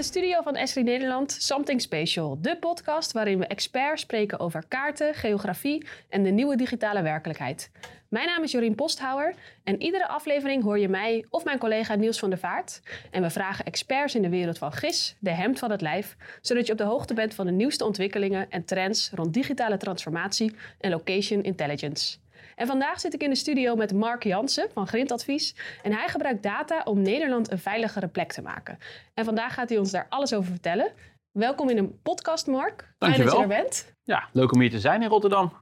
de 0.00 0.06
studio 0.06 0.42
van 0.42 0.56
Esri 0.56 0.82
Nederland 0.82 1.32
Something 1.32 1.80
Special, 1.80 2.38
de 2.40 2.56
podcast 2.56 3.12
waarin 3.12 3.38
we 3.38 3.46
experts 3.46 4.02
spreken 4.02 4.40
over 4.40 4.64
kaarten, 4.68 5.14
geografie 5.14 5.86
en 6.08 6.22
de 6.22 6.30
nieuwe 6.30 6.56
digitale 6.56 7.02
werkelijkheid. 7.02 7.70
Mijn 8.08 8.26
naam 8.26 8.42
is 8.42 8.50
Jorien 8.50 8.74
Posthouwer 8.74 9.34
en 9.64 9.82
iedere 9.82 10.08
aflevering 10.08 10.62
hoor 10.62 10.78
je 10.78 10.88
mij 10.88 11.24
of 11.30 11.44
mijn 11.44 11.58
collega 11.58 11.94
Niels 11.94 12.18
van 12.18 12.30
der 12.30 12.38
Vaart. 12.38 12.82
En 13.10 13.22
we 13.22 13.30
vragen 13.30 13.64
experts 13.64 14.14
in 14.14 14.22
de 14.22 14.28
wereld 14.28 14.58
van 14.58 14.72
GIS, 14.72 15.16
de 15.18 15.30
hemd 15.30 15.58
van 15.58 15.70
het 15.70 15.80
lijf, 15.80 16.16
zodat 16.40 16.66
je 16.66 16.72
op 16.72 16.78
de 16.78 16.84
hoogte 16.84 17.14
bent 17.14 17.34
van 17.34 17.46
de 17.46 17.52
nieuwste 17.52 17.84
ontwikkelingen 17.84 18.50
en 18.50 18.64
trends 18.64 19.10
rond 19.14 19.34
digitale 19.34 19.76
transformatie 19.76 20.54
en 20.78 20.90
location 20.90 21.42
intelligence. 21.42 22.19
En 22.60 22.66
vandaag 22.66 23.00
zit 23.00 23.14
ik 23.14 23.22
in 23.22 23.30
de 23.30 23.36
studio 23.36 23.76
met 23.76 23.92
Mark 23.92 24.24
Jansen 24.24 24.68
van 24.72 24.86
Grindadvies. 24.86 25.56
En 25.82 25.92
hij 25.92 26.08
gebruikt 26.08 26.42
data 26.42 26.82
om 26.84 27.02
Nederland 27.02 27.50
een 27.50 27.58
veiligere 27.58 28.08
plek 28.08 28.32
te 28.32 28.42
maken. 28.42 28.78
En 29.14 29.24
vandaag 29.24 29.54
gaat 29.54 29.68
hij 29.68 29.78
ons 29.78 29.90
daar 29.90 30.06
alles 30.08 30.34
over 30.34 30.50
vertellen. 30.50 30.92
Welkom 31.30 31.68
in 31.68 31.78
een 31.78 32.00
podcast, 32.02 32.46
Mark. 32.46 32.94
Fijn 32.98 33.22
dat 33.22 33.32
je 33.32 33.38
er 33.38 33.46
bent. 33.46 33.94
Ja, 34.02 34.28
leuk 34.32 34.52
om 34.52 34.60
hier 34.60 34.70
te 34.70 34.80
zijn 34.80 35.02
in 35.02 35.08
Rotterdam. 35.08 35.52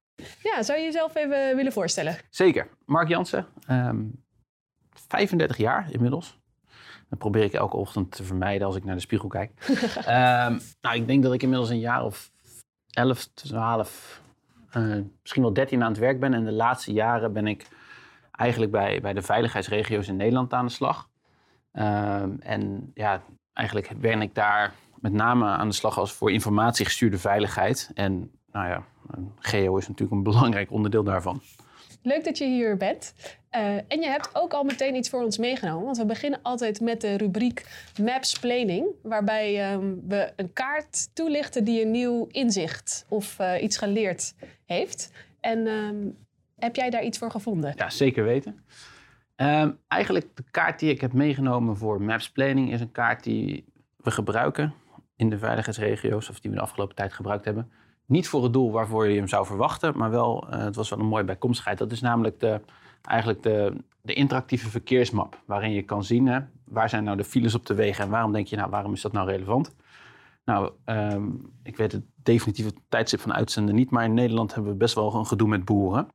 Ja, 0.42 0.62
zou 0.62 0.78
je 0.78 0.84
jezelf 0.84 1.14
even 1.14 1.56
willen 1.56 1.72
voorstellen? 1.72 2.16
Zeker. 2.30 2.68
Mark 2.84 3.08
Jansen, 3.08 3.46
um, 3.68 3.76
ehm, 3.76 4.04
35 5.08 5.56
jaar 5.56 5.92
inmiddels. 5.92 6.38
Dat 7.08 7.18
probeer 7.18 7.42
ik 7.42 7.52
elke 7.52 7.76
ochtend 7.76 8.10
te 8.10 8.24
vermijden 8.24 8.66
als 8.66 8.76
ik 8.76 8.84
naar 8.84 8.94
de 8.94 9.00
spiegel 9.00 9.28
kijk. 9.28 9.50
um, 9.68 10.60
nou, 10.80 10.96
ik 10.96 11.06
denk 11.06 11.22
dat 11.22 11.32
ik 11.32 11.42
inmiddels 11.42 11.70
een 11.70 11.80
jaar 11.80 12.04
of 12.04 12.30
11, 12.90 13.24
12 13.24 14.26
uh, 14.76 15.04
misschien 15.20 15.42
wel 15.42 15.52
13 15.52 15.82
aan 15.82 15.90
het 15.90 16.00
werk 16.00 16.20
ben. 16.20 16.34
En 16.34 16.44
de 16.44 16.52
laatste 16.52 16.92
jaren 16.92 17.32
ben 17.32 17.46
ik 17.46 17.66
eigenlijk 18.30 18.72
bij, 18.72 19.00
bij 19.00 19.12
de 19.12 19.22
veiligheidsregio's 19.22 20.08
in 20.08 20.16
Nederland 20.16 20.52
aan 20.52 20.66
de 20.66 20.72
slag. 20.72 21.08
Uh, 21.72 22.22
en 22.38 22.90
ja, 22.94 23.22
eigenlijk 23.52 24.00
ben 24.00 24.22
ik 24.22 24.34
daar 24.34 24.74
met 25.00 25.12
name 25.12 25.46
aan 25.46 25.68
de 25.68 25.74
slag 25.74 25.98
als 25.98 26.12
voor 26.12 26.30
informatiegestuurde 26.30 27.18
veiligheid. 27.18 27.90
En 27.94 28.30
nou 28.52 28.68
ja, 28.68 28.82
geo 29.38 29.76
is 29.76 29.88
natuurlijk 29.88 30.16
een 30.16 30.32
belangrijk 30.32 30.70
onderdeel 30.70 31.04
daarvan. 31.04 31.40
Leuk 32.08 32.24
dat 32.24 32.38
je 32.38 32.44
hier 32.44 32.76
bent. 32.76 33.14
Uh, 33.56 33.74
en 33.74 34.00
je 34.00 34.06
hebt 34.06 34.30
ook 34.32 34.52
al 34.52 34.64
meteen 34.64 34.94
iets 34.94 35.08
voor 35.08 35.22
ons 35.22 35.38
meegenomen. 35.38 35.84
Want 35.84 35.96
we 35.96 36.04
beginnen 36.04 36.40
altijd 36.42 36.80
met 36.80 37.00
de 37.00 37.16
rubriek 37.16 37.66
Maps 38.02 38.38
Planning. 38.38 38.86
Waarbij 39.02 39.72
um, 39.72 40.02
we 40.08 40.32
een 40.36 40.52
kaart 40.52 41.14
toelichten 41.14 41.64
die 41.64 41.82
een 41.82 41.90
nieuw 41.90 42.26
inzicht 42.30 43.06
of 43.08 43.38
uh, 43.40 43.62
iets 43.62 43.76
geleerd 43.76 44.34
heeft. 44.64 45.12
En 45.40 45.66
um, 45.66 46.16
heb 46.56 46.76
jij 46.76 46.90
daar 46.90 47.04
iets 47.04 47.18
voor 47.18 47.30
gevonden? 47.30 47.72
Ja, 47.76 47.90
zeker 47.90 48.24
weten. 48.24 48.64
Um, 49.36 49.78
eigenlijk 49.88 50.36
de 50.36 50.44
kaart 50.50 50.78
die 50.78 50.90
ik 50.90 51.00
heb 51.00 51.12
meegenomen 51.12 51.76
voor 51.76 52.02
Maps 52.02 52.30
Planning 52.30 52.72
is 52.72 52.80
een 52.80 52.92
kaart 52.92 53.24
die 53.24 53.64
we 53.96 54.10
gebruiken 54.10 54.74
in 55.16 55.30
de 55.30 55.38
veiligheidsregio's. 55.38 56.28
Of 56.28 56.40
die 56.40 56.50
we 56.50 56.56
de 56.56 56.62
afgelopen 56.62 56.96
tijd 56.96 57.12
gebruikt 57.12 57.44
hebben. 57.44 57.72
Niet 58.08 58.28
voor 58.28 58.42
het 58.42 58.52
doel 58.52 58.70
waarvoor 58.70 59.08
je 59.08 59.16
hem 59.16 59.28
zou 59.28 59.46
verwachten, 59.46 59.98
maar 59.98 60.10
wel, 60.10 60.46
uh, 60.50 60.58
het 60.58 60.76
was 60.76 60.90
wel 60.90 60.98
een 60.98 61.06
mooie 61.06 61.24
bijkomstigheid. 61.24 61.78
Dat 61.78 61.92
is 61.92 62.00
namelijk 62.00 62.40
de, 62.40 62.60
eigenlijk 63.02 63.42
de, 63.42 63.76
de 64.00 64.12
interactieve 64.12 64.70
verkeersmap. 64.70 65.42
Waarin 65.44 65.72
je 65.72 65.82
kan 65.82 66.04
zien 66.04 66.26
hè, 66.26 66.40
waar 66.64 66.88
zijn 66.88 67.04
nou 67.04 67.16
de 67.16 67.24
files 67.24 67.54
op 67.54 67.66
de 67.66 67.74
wegen 67.74 68.04
en 68.04 68.10
waarom 68.10 68.32
denk 68.32 68.46
je, 68.46 68.56
nou, 68.56 68.70
waarom 68.70 68.92
is 68.92 69.00
dat 69.00 69.12
nou 69.12 69.28
relevant? 69.28 69.74
Nou, 70.44 70.72
um, 70.84 71.52
ik 71.62 71.76
weet 71.76 71.92
het 71.92 72.04
definitieve 72.22 72.72
tijdstip 72.88 73.20
van 73.20 73.34
uitzenden 73.34 73.74
niet, 73.74 73.90
maar 73.90 74.04
in 74.04 74.14
Nederland 74.14 74.54
hebben 74.54 74.72
we 74.72 74.78
best 74.78 74.94
wel 74.94 75.14
een 75.14 75.26
gedoe 75.26 75.48
met 75.48 75.64
boeren. 75.64 76.08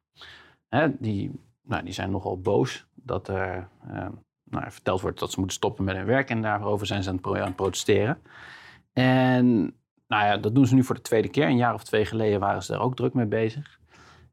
Hè, 0.67 0.97
die, 0.99 1.31
nou, 1.61 1.83
die 1.83 1.93
zijn 1.93 2.11
nogal 2.11 2.39
boos 2.39 2.85
dat 2.93 3.27
er 3.27 3.67
uh, 3.87 4.07
nou, 4.43 4.71
verteld 4.71 5.01
wordt 5.01 5.19
dat 5.19 5.31
ze 5.31 5.39
moeten 5.39 5.57
stoppen 5.57 5.85
met 5.85 5.95
hun 5.95 6.05
werk 6.05 6.29
en 6.29 6.41
daarover 6.41 6.87
zijn 6.87 7.03
ze 7.03 7.09
aan 7.09 7.15
het, 7.15 7.25
aan 7.25 7.45
het 7.45 7.55
protesteren. 7.55 8.21
En 8.93 9.75
nou 10.13 10.25
ja, 10.25 10.37
dat 10.37 10.55
doen 10.55 10.67
ze 10.67 10.75
nu 10.75 10.83
voor 10.83 10.95
de 10.95 11.01
tweede 11.01 11.29
keer. 11.29 11.47
Een 11.47 11.57
jaar 11.57 11.73
of 11.73 11.83
twee 11.83 12.05
geleden 12.05 12.39
waren 12.39 12.63
ze 12.63 12.71
daar 12.71 12.81
ook 12.81 12.95
druk 12.95 13.13
mee 13.13 13.25
bezig. 13.25 13.79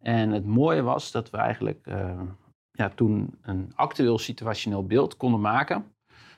En 0.00 0.30
het 0.30 0.46
mooie 0.46 0.82
was 0.82 1.10
dat 1.10 1.30
we 1.30 1.36
eigenlijk 1.36 1.86
uh, 1.86 2.20
ja, 2.72 2.88
toen 2.88 3.38
een 3.42 3.72
actueel 3.74 4.18
situationeel 4.18 4.86
beeld 4.86 5.16
konden 5.16 5.40
maken 5.40 5.84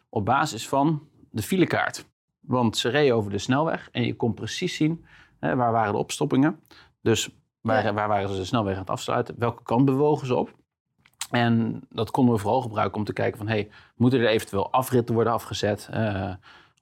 op 0.08 0.24
basis 0.24 0.68
van 0.68 1.08
de 1.30 1.42
filekaart. 1.42 2.10
Want 2.40 2.76
ze 2.76 2.88
reden 2.88 3.16
over 3.16 3.30
de 3.30 3.38
snelweg 3.38 3.88
en 3.92 4.04
je 4.04 4.16
kon 4.16 4.34
precies 4.34 4.76
zien 4.76 5.04
hè, 5.38 5.56
waar 5.56 5.72
waren 5.72 5.92
de 5.92 5.98
opstoppingen. 5.98 6.60
Dus 7.00 7.30
waar, 7.60 7.94
waar 7.94 8.08
waren 8.08 8.28
ze 8.28 8.36
de 8.36 8.44
snelweg 8.44 8.74
aan 8.74 8.80
het 8.80 8.90
afsluiten? 8.90 9.34
Welke 9.38 9.62
kant 9.62 9.84
bewogen 9.84 10.26
ze 10.26 10.34
op? 10.34 10.54
En 11.30 11.80
dat 11.90 12.10
konden 12.10 12.34
we 12.34 12.40
vooral 12.40 12.60
gebruiken 12.60 12.98
om 12.98 13.04
te 13.04 13.12
kijken 13.12 13.38
van... 13.38 13.48
Hey, 13.48 13.70
moeten 13.96 14.20
er 14.20 14.26
eventueel 14.26 14.72
afritten 14.72 15.14
worden 15.14 15.32
afgezet? 15.32 15.88
Uh, 15.94 16.34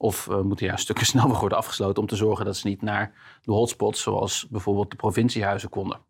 of 0.03 0.27
uh, 0.27 0.41
moeten 0.41 0.67
ja, 0.67 0.77
stukken 0.77 1.07
snelweg 1.13 1.41
worden 1.41 1.59
afgesloten 1.59 2.03
om 2.03 2.09
te 2.09 2.17
zorgen 2.17 2.45
dat 2.45 2.57
ze 2.57 2.69
niet 2.69 2.83
naar 2.83 3.13
de 3.43 3.53
hotspots, 3.53 4.03
zoals 4.03 4.47
bijvoorbeeld 4.49 4.91
de 4.91 4.97
provinciehuizen, 4.97 5.69
konden. 5.69 6.01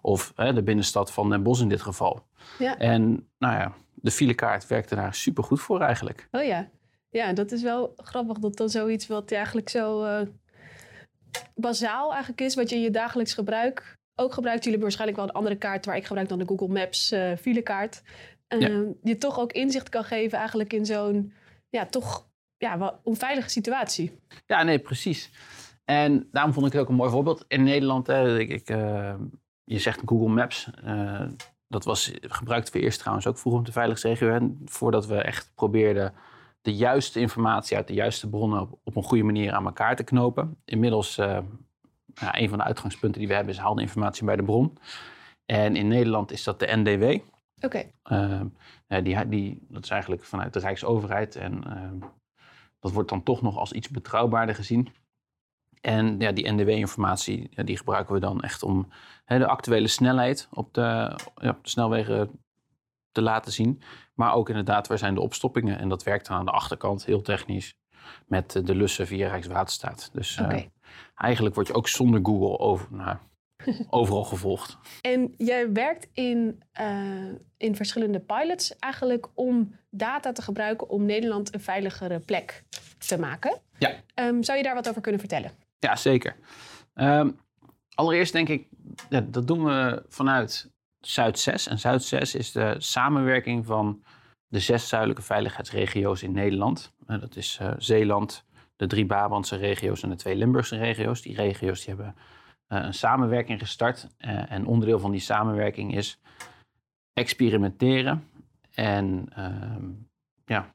Of 0.00 0.32
hè, 0.36 0.52
de 0.52 0.62
binnenstad 0.62 1.12
van 1.12 1.30
Den 1.30 1.42
Bosch 1.42 1.62
in 1.62 1.68
dit 1.68 1.82
geval. 1.82 2.26
Ja. 2.58 2.78
En 2.78 3.28
nou 3.38 3.54
ja, 3.54 3.74
de 3.94 4.10
filekaart 4.10 4.66
werkte 4.66 4.94
daar 4.94 5.14
super 5.14 5.44
goed 5.44 5.60
voor 5.60 5.80
eigenlijk. 5.80 6.28
Oh 6.30 6.44
ja. 6.44 6.70
Ja, 7.08 7.32
dat 7.32 7.52
is 7.52 7.62
wel 7.62 7.92
grappig 7.96 8.38
dat 8.38 8.56
dan 8.56 8.68
zoiets 8.68 9.06
wat 9.06 9.32
eigenlijk 9.32 9.68
zo 9.68 10.04
uh, 10.04 10.20
bazaal 11.54 12.10
eigenlijk 12.10 12.40
is, 12.40 12.54
wat 12.54 12.70
je 12.70 12.76
in 12.76 12.82
je 12.82 12.90
dagelijks 12.90 13.34
gebruik 13.34 13.98
ook 14.14 14.32
gebruikt. 14.32 14.64
Jullie 14.64 14.80
waarschijnlijk 14.80 15.18
wel 15.18 15.28
een 15.28 15.34
andere 15.34 15.56
kaart 15.56 15.86
waar 15.86 15.96
ik 15.96 16.06
gebruik 16.06 16.28
dan 16.28 16.38
de 16.38 16.46
Google 16.46 16.68
Maps 16.68 17.12
uh, 17.12 17.36
filekaart. 17.36 18.02
Uh, 18.48 18.60
ja. 18.60 18.84
Je 19.02 19.16
toch 19.16 19.40
ook 19.40 19.52
inzicht 19.52 19.88
kan 19.88 20.04
geven 20.04 20.38
eigenlijk 20.38 20.72
in 20.72 20.86
zo'n 20.86 21.32
ja, 21.68 21.86
toch 21.86 22.29
ja, 22.60 22.78
wel 22.78 23.00
onveilige 23.02 23.48
situatie. 23.48 24.18
Ja, 24.46 24.62
nee, 24.62 24.78
precies. 24.78 25.30
En 25.84 26.28
daarom 26.32 26.52
vond 26.52 26.66
ik 26.66 26.72
het 26.72 26.80
ook 26.80 26.88
een 26.88 26.94
mooi 26.94 27.10
voorbeeld. 27.10 27.44
In 27.48 27.62
Nederland, 27.62 28.06
hè, 28.06 28.38
ik, 28.38 28.48
ik 28.48 28.70
uh, 28.70 29.14
je 29.64 29.78
zegt 29.78 30.02
Google 30.04 30.28
Maps. 30.28 30.70
Uh, 30.84 31.22
dat 31.68 31.84
was, 31.84 32.12
gebruikten 32.20 32.72
we 32.72 32.80
eerst 32.80 32.98
trouwens 32.98 33.26
ook 33.26 33.38
vroeger 33.38 33.60
op 33.60 33.66
de 33.66 33.72
veiligheidsregio. 33.72 34.54
Voordat 34.64 35.06
we 35.06 35.14
echt 35.14 35.52
probeerden 35.54 36.14
de 36.60 36.74
juiste 36.74 37.20
informatie 37.20 37.76
uit 37.76 37.88
de 37.88 37.94
juiste 37.94 38.28
bronnen 38.28 38.60
op, 38.60 38.78
op 38.84 38.96
een 38.96 39.02
goede 39.02 39.24
manier 39.24 39.52
aan 39.52 39.64
elkaar 39.64 39.96
te 39.96 40.04
knopen. 40.04 40.56
Inmiddels, 40.64 41.18
uh, 41.18 41.38
ja, 42.14 42.38
een 42.38 42.48
van 42.48 42.58
de 42.58 42.64
uitgangspunten 42.64 43.18
die 43.18 43.28
we 43.28 43.34
hebben 43.34 43.54
is 43.54 43.60
haal 43.60 43.74
de 43.74 43.82
informatie 43.82 44.24
bij 44.24 44.36
de 44.36 44.42
bron. 44.42 44.78
En 45.46 45.76
in 45.76 45.88
Nederland 45.88 46.32
is 46.32 46.44
dat 46.44 46.58
de 46.58 46.76
NDW. 46.76 47.02
Oké. 47.64 47.90
Okay. 48.08 49.02
die, 49.02 49.28
die, 49.28 49.66
dat 49.68 49.84
is 49.84 49.90
eigenlijk 49.90 50.24
vanuit 50.24 50.52
de 50.52 50.58
Rijksoverheid. 50.58 51.36
En 51.36 51.64
dat 52.80 52.92
wordt 52.92 53.08
dan 53.08 53.22
toch 53.22 53.42
nog 53.42 53.56
als 53.56 53.72
iets 53.72 53.88
betrouwbaarder 53.88 54.54
gezien. 54.54 54.88
En 55.80 56.18
ja, 56.18 56.32
die 56.32 56.52
NDW-informatie 56.52 57.48
ja, 57.50 57.62
die 57.62 57.76
gebruiken 57.76 58.14
we 58.14 58.20
dan 58.20 58.40
echt 58.40 58.62
om 58.62 58.88
hè, 59.24 59.38
de 59.38 59.46
actuele 59.46 59.88
snelheid 59.88 60.48
op 60.50 60.74
de, 60.74 61.16
ja, 61.34 61.50
op 61.50 61.64
de 61.64 61.70
snelwegen 61.70 62.30
te 63.12 63.22
laten 63.22 63.52
zien. 63.52 63.82
Maar 64.14 64.34
ook 64.34 64.48
inderdaad, 64.48 64.86
waar 64.86 64.98
zijn 64.98 65.14
de 65.14 65.20
opstoppingen? 65.20 65.78
En 65.78 65.88
dat 65.88 66.02
werkt 66.02 66.26
dan 66.26 66.36
aan 66.36 66.44
de 66.44 66.50
achterkant 66.50 67.04
heel 67.04 67.22
technisch 67.22 67.74
met 68.26 68.52
de 68.52 68.74
lussen 68.74 69.06
via 69.06 69.28
Rijkswaterstaat. 69.28 70.10
Dus 70.12 70.38
uh, 70.38 70.62
eigenlijk 71.14 71.54
word 71.54 71.66
je 71.66 71.74
ook 71.74 71.88
zonder 71.88 72.20
Google 72.22 72.58
over, 72.58 72.86
nou, 72.90 73.16
overal 73.90 74.24
gevolgd. 74.24 74.78
En 75.00 75.34
jij 75.36 75.72
werkt 75.72 76.08
in, 76.12 76.62
uh, 76.80 77.32
in 77.56 77.76
verschillende 77.76 78.20
pilots 78.20 78.78
eigenlijk 78.78 79.28
om 79.34 79.76
data 79.90 80.32
te 80.32 80.42
gebruiken 80.42 80.88
om 80.88 81.04
Nederland 81.04 81.54
een 81.54 81.60
veiligere 81.60 82.18
plek 82.18 82.64
te 82.98 83.18
maken. 83.18 83.60
Ja. 83.78 83.94
Um, 84.14 84.42
zou 84.42 84.58
je 84.58 84.64
daar 84.64 84.74
wat 84.74 84.88
over 84.88 85.00
kunnen 85.00 85.20
vertellen? 85.20 85.50
Ja, 85.78 85.96
zeker. 85.96 86.36
Um, 86.94 87.38
allereerst 87.94 88.32
denk 88.32 88.48
ik, 88.48 88.66
ja, 89.08 89.20
dat 89.20 89.46
doen 89.46 89.64
we 89.64 90.02
vanuit 90.08 90.70
Zuid 91.00 91.38
6. 91.38 91.66
En 91.66 91.78
Zuid 91.78 92.02
6 92.02 92.34
is 92.34 92.52
de 92.52 92.74
samenwerking 92.78 93.66
van 93.66 94.02
de 94.48 94.58
zes 94.58 94.88
zuidelijke 94.88 95.22
veiligheidsregio's 95.22 96.22
in 96.22 96.32
Nederland. 96.32 96.92
Uh, 97.06 97.20
dat 97.20 97.36
is 97.36 97.58
uh, 97.62 97.72
Zeeland, 97.78 98.44
de 98.76 98.86
drie 98.86 99.06
Brabantse 99.06 99.56
regio's 99.56 100.02
en 100.02 100.08
de 100.08 100.16
twee 100.16 100.36
Limburgse 100.36 100.76
regio's. 100.76 101.22
Die 101.22 101.34
regio's 101.34 101.84
die 101.84 101.94
hebben 101.94 102.14
een 102.70 102.94
samenwerking 102.94 103.60
gestart. 103.60 104.08
en 104.18 104.66
onderdeel 104.66 104.98
van 104.98 105.10
die 105.10 105.20
samenwerking 105.20 105.94
is 105.96 106.20
experimenteren 107.12 108.28
en 108.74 109.28
ehm, 109.34 109.90
ja, 110.44 110.74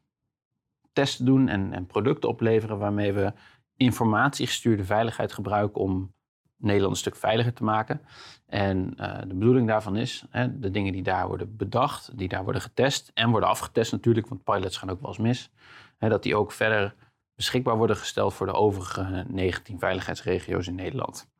testen 0.94 1.26
doen 1.26 1.48
en, 1.48 1.74
en, 1.74 1.86
producten 1.86 2.30
opleveren 2.30 2.78
waarmee 2.78 3.14
we 3.14 3.34
informatiegestuurde 3.78 4.84
veiligheid 4.84 5.34
gebruiken 5.34 5.82
om 5.82 6.14
Nederland 6.58 6.92
een 6.92 7.00
stuk 7.00 7.16
veiliger 7.16 7.54
te 7.54 7.64
maken. 7.64 8.02
En 8.46 8.94
uh, 8.98 9.20
de 9.20 9.36
bedoeling 9.36 9.68
daarvan 9.68 9.96
is, 9.96 10.26
hè, 10.30 10.60
de 10.60 10.72
dingen 10.72 10.94
die 10.94 11.04
daar 11.04 11.28
worden 11.28 11.56
bedacht, 11.56 12.18
die 12.18 12.28
daar 12.28 12.44
worden 12.44 12.62
getest 12.62 13.12
en 13.14 13.30
worden 13.30 13.50
afgetest 13.50 13.92
natuurlijk, 13.92 14.28
want 14.28 14.44
pilots 14.44 14.78
gaan 14.78 14.90
ook 14.90 15.02
wel 15.02 15.10
eens 15.10 15.20
mis, 15.20 15.52
hè, 15.98 16.10
dat 16.10 16.24
die 16.24 16.36
ook 16.36 16.52
verder 16.52 16.96
beschikbaar 17.36 17.78
worden 17.78 17.98
gesteld 17.98 18.34
voor 18.34 18.46
de 18.46 18.54
overige 18.54 19.26
19 19.28 19.80
veiligheidsregio's 19.80 20.68
in 20.68 20.76
Nederland. 20.76 21.34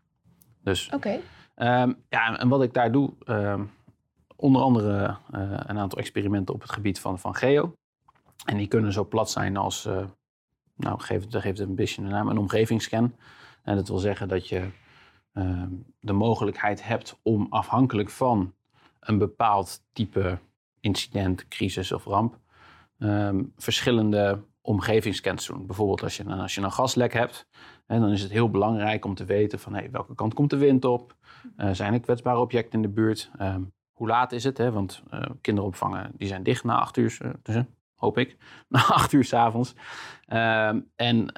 Dus, 0.66 0.90
okay. 0.94 1.22
um, 1.56 2.04
ja, 2.10 2.40
en 2.40 2.48
wat 2.48 2.64
ik 2.64 2.74
daar 2.74 2.92
doe, 2.92 3.14
um, 3.26 3.72
onder 4.36 4.62
andere 4.62 5.18
uh, 5.36 5.42
een 5.66 5.78
aantal 5.78 6.00
experimenten 6.00 6.54
op 6.54 6.62
het 6.62 6.72
gebied 6.72 7.00
van, 7.00 7.20
van 7.20 7.36
geo. 7.36 7.76
En 8.46 8.58
die 8.58 8.68
kunnen 8.68 8.94
zo 8.94 9.06
plat 9.06 9.30
zijn 9.32 9.58
als 9.58 9.86
uh, 9.86 10.04
nou, 10.76 11.00
geeft, 11.00 11.32
daar 11.32 11.42
geeft 11.42 11.58
het 11.58 11.68
een 11.68 11.76
beetje 11.76 12.02
een 12.02 12.08
naam, 12.08 12.28
een 12.28 12.38
omgevingsscan. 12.38 13.16
En 13.64 13.76
dat 13.76 13.88
wil 13.88 13.98
zeggen 13.98 14.28
dat 14.28 14.48
je 14.48 14.70
ehm, 15.34 15.70
de 16.00 16.14
mogelijkheid 16.14 16.88
hebt 16.88 17.20
om 17.24 17.48
afhankelijk 17.50 18.10
van 18.10 18.54
een 19.00 19.18
bepaald 19.18 19.84
type 19.94 20.40
incident, 20.80 21.48
crisis 21.48 21.92
of 21.92 22.06
ramp, 22.06 22.40
ehm, 23.00 23.44
verschillende 23.58 24.44
omgevingsscans 24.62 25.46
te 25.46 25.52
doen. 25.52 25.66
Bijvoorbeeld 25.66 26.04
als 26.04 26.18
je, 26.18 26.26
als 26.26 26.56
je 26.56 26.62
een 26.62 26.72
gaslek 26.72 27.14
hebt, 27.14 27.48
hè, 27.86 28.00
dan 28.00 28.12
is 28.12 28.22
het 28.22 28.32
heel 28.32 28.50
belangrijk 28.50 29.06
om 29.06 29.16
te 29.16 29.26
weten 29.26 29.60
van 29.60 29.92
welke 29.92 30.16
kant 30.16 30.34
komt 30.34 30.50
de 30.50 30.58
wind 30.58 30.86
op, 30.86 31.16
uh, 31.58 31.70
zijn 31.72 31.94
er 31.94 32.00
kwetsbare 32.00 32.40
objecten 32.40 32.74
in 32.74 32.82
de 32.82 32.94
buurt, 32.94 33.32
ehm, 33.38 33.64
hoe 33.92 34.08
laat 34.08 34.32
is 34.32 34.44
het, 34.44 34.58
hè? 34.58 34.72
want 34.72 35.04
uh, 35.14 35.22
kinderopvangen 35.42 36.12
die 36.18 36.28
zijn 36.28 36.44
dicht 36.44 36.64
na 36.64 36.80
acht 36.80 36.98
uur, 36.98 37.36
dus, 37.42 37.64
hoop 37.96 38.18
ik, 38.18 38.38
na 38.70 38.80
acht 38.80 39.12
uur 39.12 39.24
s'avonds. 39.24 39.76
Uh, 40.28 40.68
en, 40.96 41.32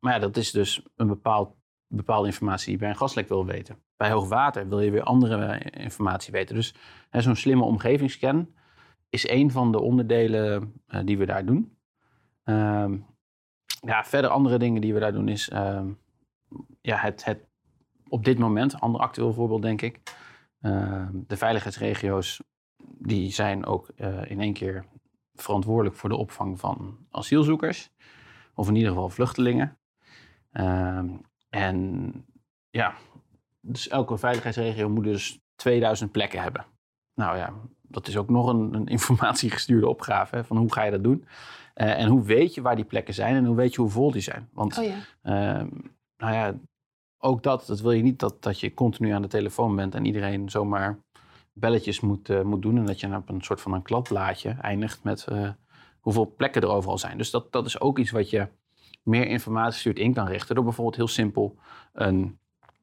maar 0.00 0.12
ja, 0.12 0.18
dat 0.18 0.36
is 0.36 0.50
dus 0.50 0.82
een 0.96 1.06
bepaald, 1.06 1.54
bepaalde 1.86 2.26
informatie 2.26 2.64
die 2.64 2.74
je 2.74 2.80
bij 2.80 2.88
een 2.88 2.96
gaslek 2.96 3.28
wil 3.28 3.46
weten. 3.46 3.76
Bij 3.96 4.10
hoogwater 4.10 4.68
wil 4.68 4.80
je 4.80 4.90
weer 4.90 5.02
andere 5.02 5.58
informatie 5.58 6.32
weten. 6.32 6.54
Dus 6.54 6.74
zo'n 7.10 7.36
slimme 7.36 7.64
omgevingsscan 7.64 8.48
is 9.08 9.28
een 9.28 9.50
van 9.50 9.72
de 9.72 9.80
onderdelen 9.80 10.72
die 11.04 11.18
we 11.18 11.26
daar 11.26 11.44
doen. 11.44 11.76
Ehm, 12.44 12.96
ja, 13.86 14.04
verder 14.04 14.30
andere 14.30 14.58
dingen 14.58 14.80
die 14.80 14.94
we 14.94 15.00
daar 15.00 15.12
doen 15.12 15.28
is 15.28 15.48
ehm, 15.48 15.88
ja, 16.80 16.96
het, 16.96 17.24
het 17.24 17.46
op 18.08 18.24
dit 18.24 18.38
moment, 18.38 18.80
ander 18.80 19.00
actueel 19.00 19.32
voorbeeld 19.32 19.62
denk 19.62 19.82
ik, 19.82 20.00
ehm, 20.60 21.12
de 21.12 21.36
veiligheidsregio's 21.36 22.42
die 22.98 23.30
zijn 23.30 23.66
ook 23.66 23.90
uh, 23.96 24.30
in 24.30 24.40
één 24.40 24.52
keer 24.52 24.84
verantwoordelijk 25.34 25.96
voor 25.96 26.08
de 26.08 26.16
opvang 26.16 26.60
van 26.60 26.98
asielzoekers, 27.10 27.90
of 28.54 28.68
in 28.68 28.74
ieder 28.74 28.90
geval 28.90 29.08
vluchtelingen. 29.08 29.78
en 31.48 32.12
ja, 32.70 32.94
dus 33.60 33.88
elke 33.88 34.18
veiligheidsregio 34.18 34.88
moet 34.88 35.04
dus 35.04 35.40
2000 35.54 36.12
plekken 36.12 36.42
hebben. 36.42 36.66
Nou 37.14 37.36
ja, 37.36 37.52
dat 37.82 38.08
is 38.08 38.16
ook 38.16 38.28
nog 38.28 38.46
een, 38.46 38.74
een 38.74 38.86
informatiegestuurde 38.96 39.88
opgave. 39.88 40.44
Van 40.44 40.56
hoe 40.56 40.72
ga 40.72 40.82
je 40.82 40.90
dat 40.90 41.02
doen? 41.02 41.26
Uh, 41.80 41.98
en 41.98 42.08
hoe 42.08 42.22
weet 42.22 42.54
je 42.54 42.62
waar 42.62 42.76
die 42.76 42.84
plekken 42.84 43.14
zijn 43.14 43.34
en 43.34 43.44
hoe 43.44 43.56
weet 43.56 43.74
je 43.74 43.80
hoe 43.80 43.90
vol 43.90 44.10
die 44.10 44.20
zijn? 44.20 44.48
Want 44.52 44.78
oh 44.78 44.84
ja. 44.84 44.96
uh, 45.22 45.66
nou 46.16 46.34
ja, 46.34 46.54
ook 47.18 47.42
dat, 47.42 47.66
dat 47.66 47.80
wil 47.80 47.92
je 47.92 48.02
niet 48.02 48.18
dat, 48.18 48.42
dat 48.42 48.60
je 48.60 48.74
continu 48.74 49.10
aan 49.10 49.22
de 49.22 49.28
telefoon 49.28 49.76
bent 49.76 49.94
en 49.94 50.04
iedereen 50.04 50.50
zomaar 50.50 50.98
belletjes 51.52 52.00
moet, 52.00 52.28
uh, 52.28 52.42
moet 52.42 52.62
doen. 52.62 52.76
En 52.76 52.86
dat 52.86 53.00
je 53.00 53.14
op 53.14 53.28
een 53.28 53.42
soort 53.42 53.60
van 53.60 53.72
een 53.72 53.82
kladblaadje 53.82 54.50
eindigt 54.50 55.04
met 55.04 55.26
hoeveel 56.00 56.34
plekken 56.36 56.62
er 56.62 56.68
overal 56.68 56.98
zijn. 56.98 57.18
Dus 57.18 57.30
dat, 57.30 57.52
dat 57.52 57.66
is 57.66 57.80
ook 57.80 57.98
iets 57.98 58.10
wat 58.10 58.30
je 58.30 58.48
meer 59.02 59.26
informatie 59.26 59.80
stuurt 59.80 59.98
in 59.98 60.14
kan 60.14 60.26
richten. 60.26 60.54
Door 60.54 60.64
bijvoorbeeld 60.64 60.96
heel 60.96 61.08
simpel 61.08 61.58
een, 61.92 62.38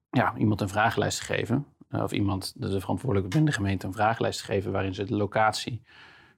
ja, 0.10 0.36
iemand 0.38 0.62
een 0.62 0.70
vragenlijst 0.70 1.18
te 1.18 1.26
geven. 1.26 1.66
of 1.90 2.12
iemand, 2.12 2.54
de 2.56 2.80
verantwoordelijke 2.80 3.30
binnen 3.30 3.52
de 3.52 3.58
gemeente, 3.58 3.88
een 3.88 3.94
vragenlijst 3.94 4.40
te 4.40 4.46
geven 4.46 4.72
waarin 4.72 4.94
ze 4.94 5.04
de 5.04 5.16
locatie 5.16 5.82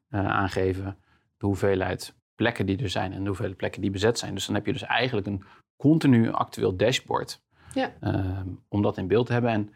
aangeven, 0.10 0.98
de 1.38 1.46
hoeveelheid 1.46 2.16
plekken 2.36 2.66
die 2.66 2.78
er 2.78 2.90
zijn 2.90 3.14
en 3.14 3.20
de 3.20 3.28
hoeveelheid 3.28 3.58
plekken 3.58 3.82
die 3.82 3.92
bezet 3.92 4.20
zijn. 4.20 4.34
Dus 4.34 4.46
dan 4.46 4.56
heb 4.56 4.66
je 4.66 4.72
dus 4.72 4.84
eigenlijk 4.84 5.28
een 5.28 5.44
continu 5.78 6.32
actueel 6.32 6.76
dashboard 6.76 7.42
ja. 7.74 7.94
uh, 8.02 8.42
om 8.68 8.82
dat 8.82 8.98
in 8.98 9.08
beeld 9.08 9.26
te 9.26 9.34
hebben. 9.34 9.52
En 9.52 9.74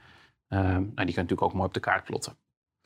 uh, 0.49 0.59
nou, 0.59 0.79
die 0.79 0.93
kan 0.93 1.05
je 1.05 1.05
natuurlijk 1.05 1.41
ook 1.41 1.53
mooi 1.53 1.67
op 1.67 1.73
de 1.73 1.79
kaart 1.79 2.03
plotten. 2.03 2.37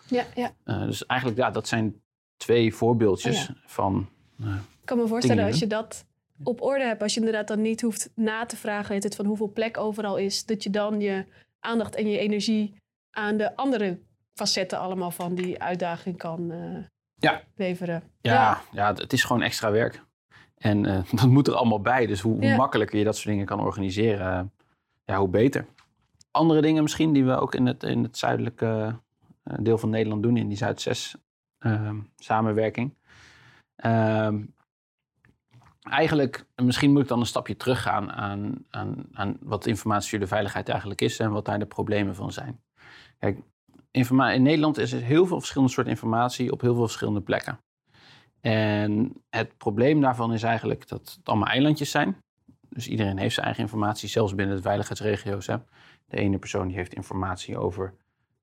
Ja, 0.07 0.25
ja. 0.35 0.53
Uh, 0.65 0.81
dus 0.81 1.05
eigenlijk, 1.05 1.39
ja, 1.39 1.49
dat 1.51 1.67
zijn 1.67 2.01
twee 2.37 2.73
voorbeeldjes 2.73 3.49
Oh 3.49 3.55
ja. 3.55 3.61
van. 3.65 4.09
Ik 4.39 4.85
kan 4.85 4.97
me 4.97 5.07
voorstellen 5.07 5.37
dingen 5.37 5.51
als 5.51 5.59
je 5.59 5.67
dat 5.67 6.05
op 6.43 6.61
orde 6.61 6.83
hebt, 6.83 7.01
als 7.01 7.13
je 7.13 7.19
inderdaad 7.19 7.47
dan 7.47 7.61
niet 7.61 7.81
hoeft 7.81 8.11
na 8.15 8.45
te 8.45 8.57
vragen 8.57 8.95
het, 8.95 9.15
van 9.15 9.25
hoeveel 9.25 9.51
plek 9.51 9.77
overal 9.77 10.17
is, 10.17 10.45
dat 10.45 10.63
je 10.63 10.69
dan 10.69 10.99
je 10.99 11.25
aandacht 11.59 11.95
en 11.95 12.07
je 12.07 12.17
energie 12.17 12.75
aan 13.11 13.37
de 13.37 13.55
andere 13.55 13.99
facetten 14.33 14.79
allemaal 14.79 15.11
van 15.11 15.35
die 15.35 15.61
uitdaging 15.61 16.17
kan 16.17 16.51
eh, 16.51 16.83
Ja. 17.23 17.41
leveren. 17.55 18.03
Ja, 18.21 18.61
ja. 18.71 18.93
het 18.93 19.13
is 19.13 19.23
gewoon 19.23 19.41
extra 19.41 19.71
werk. 19.71 20.03
En 20.57 20.85
eh, 20.85 21.03
dat 21.19 21.27
moet 21.27 21.47
er 21.47 21.53
allemaal 21.53 21.81
bij. 21.81 22.05
Dus 22.05 22.21
hoe, 22.21 22.45
hoe 22.45 22.55
makkelijker 22.55 22.97
je 22.97 23.03
dat 23.03 23.15
soort 23.15 23.27
dingen 23.27 23.45
kan 23.45 23.59
organiseren, 23.59 24.33
eh, 24.33 24.45
ja, 25.05 25.17
hoe 25.17 25.27
beter. 25.27 25.65
Andere 26.31 26.61
dingen 26.61 26.83
misschien 26.83 27.13
die 27.13 27.25
we 27.25 27.35
ook 27.35 27.55
in 27.55 27.65
het, 27.65 27.83
in 27.83 28.03
het 28.03 28.17
zuidelijke 28.17 28.99
eh, 29.43 29.57
deel 29.59 29.77
van 29.77 29.89
Nederland 29.89 30.23
doen, 30.23 30.37
in 30.37 30.47
die 30.47 30.57
Zuid-6 30.57 31.19
ehm, 31.59 31.99
samenwerking. 32.15 32.93
Ehm, 33.75 34.41
eigenlijk, 35.81 36.45
misschien 36.55 36.91
moet 36.91 37.01
ik 37.01 37.07
dan 37.07 37.19
een 37.19 37.25
stapje 37.25 37.55
teruggaan 37.55 38.11
aan, 38.11 38.65
aan, 38.69 39.05
aan 39.13 39.37
wat 39.41 39.65
informatiestuurde 39.65 40.27
veiligheid 40.27 40.69
eigenlijk 40.69 41.01
is 41.01 41.19
en 41.19 41.31
wat 41.31 41.45
daar 41.45 41.59
de 41.59 41.65
problemen 41.65 42.15
van 42.15 42.31
zijn. 42.31 42.61
Kijk, 43.19 43.39
informa- 43.93 44.31
in 44.31 44.41
Nederland 44.41 44.77
is 44.77 44.91
er 44.91 45.01
heel 45.01 45.25
veel 45.25 45.39
verschillende 45.39 45.73
soorten 45.73 45.93
informatie 45.93 46.51
op 46.51 46.61
heel 46.61 46.73
veel 46.73 46.83
verschillende 46.83 47.21
plekken. 47.21 47.59
En 48.41 49.13
het 49.29 49.57
probleem 49.57 50.01
daarvan 50.01 50.33
is 50.33 50.43
eigenlijk 50.43 50.87
dat 50.87 50.99
het 51.15 51.27
allemaal 51.29 51.47
eilandjes 51.47 51.91
zijn. 51.91 52.17
Dus 52.69 52.87
iedereen 52.87 53.17
heeft 53.17 53.33
zijn 53.33 53.45
eigen 53.45 53.63
informatie, 53.63 54.09
zelfs 54.09 54.35
binnen 54.35 54.55
de 54.55 54.61
veiligheidsregio's. 54.61 55.47
Hè. 55.47 55.57
De 56.05 56.17
ene 56.17 56.37
persoon 56.37 56.67
die 56.67 56.75
heeft 56.75 56.93
informatie 56.93 57.57
over 57.57 57.93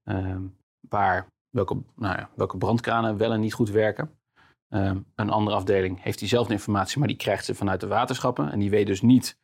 ehm, 0.05 0.43
waar, 0.89 1.27
welke, 1.51 1.83
nou 1.97 2.19
ja, 2.19 2.31
welke 2.35 2.57
brandkranen 2.57 3.17
wel 3.17 3.33
en 3.33 3.41
niet 3.41 3.55
goed 3.55 3.71
werken. 3.71 4.11
Ehm, 4.69 4.99
een 5.15 5.31
andere 5.31 5.57
afdeling 5.57 6.03
heeft 6.03 6.19
diezelfde 6.19 6.53
informatie, 6.53 6.99
maar 6.99 7.09
die 7.09 7.17
krijgt 7.17 7.45
ze 7.45 7.55
vanuit 7.55 7.81
de 7.81 7.87
waterschappen. 7.87 8.53
En 8.53 8.59
die 8.59 8.71
weet 8.71 8.87
dus 8.87 9.01
niet 9.01 9.39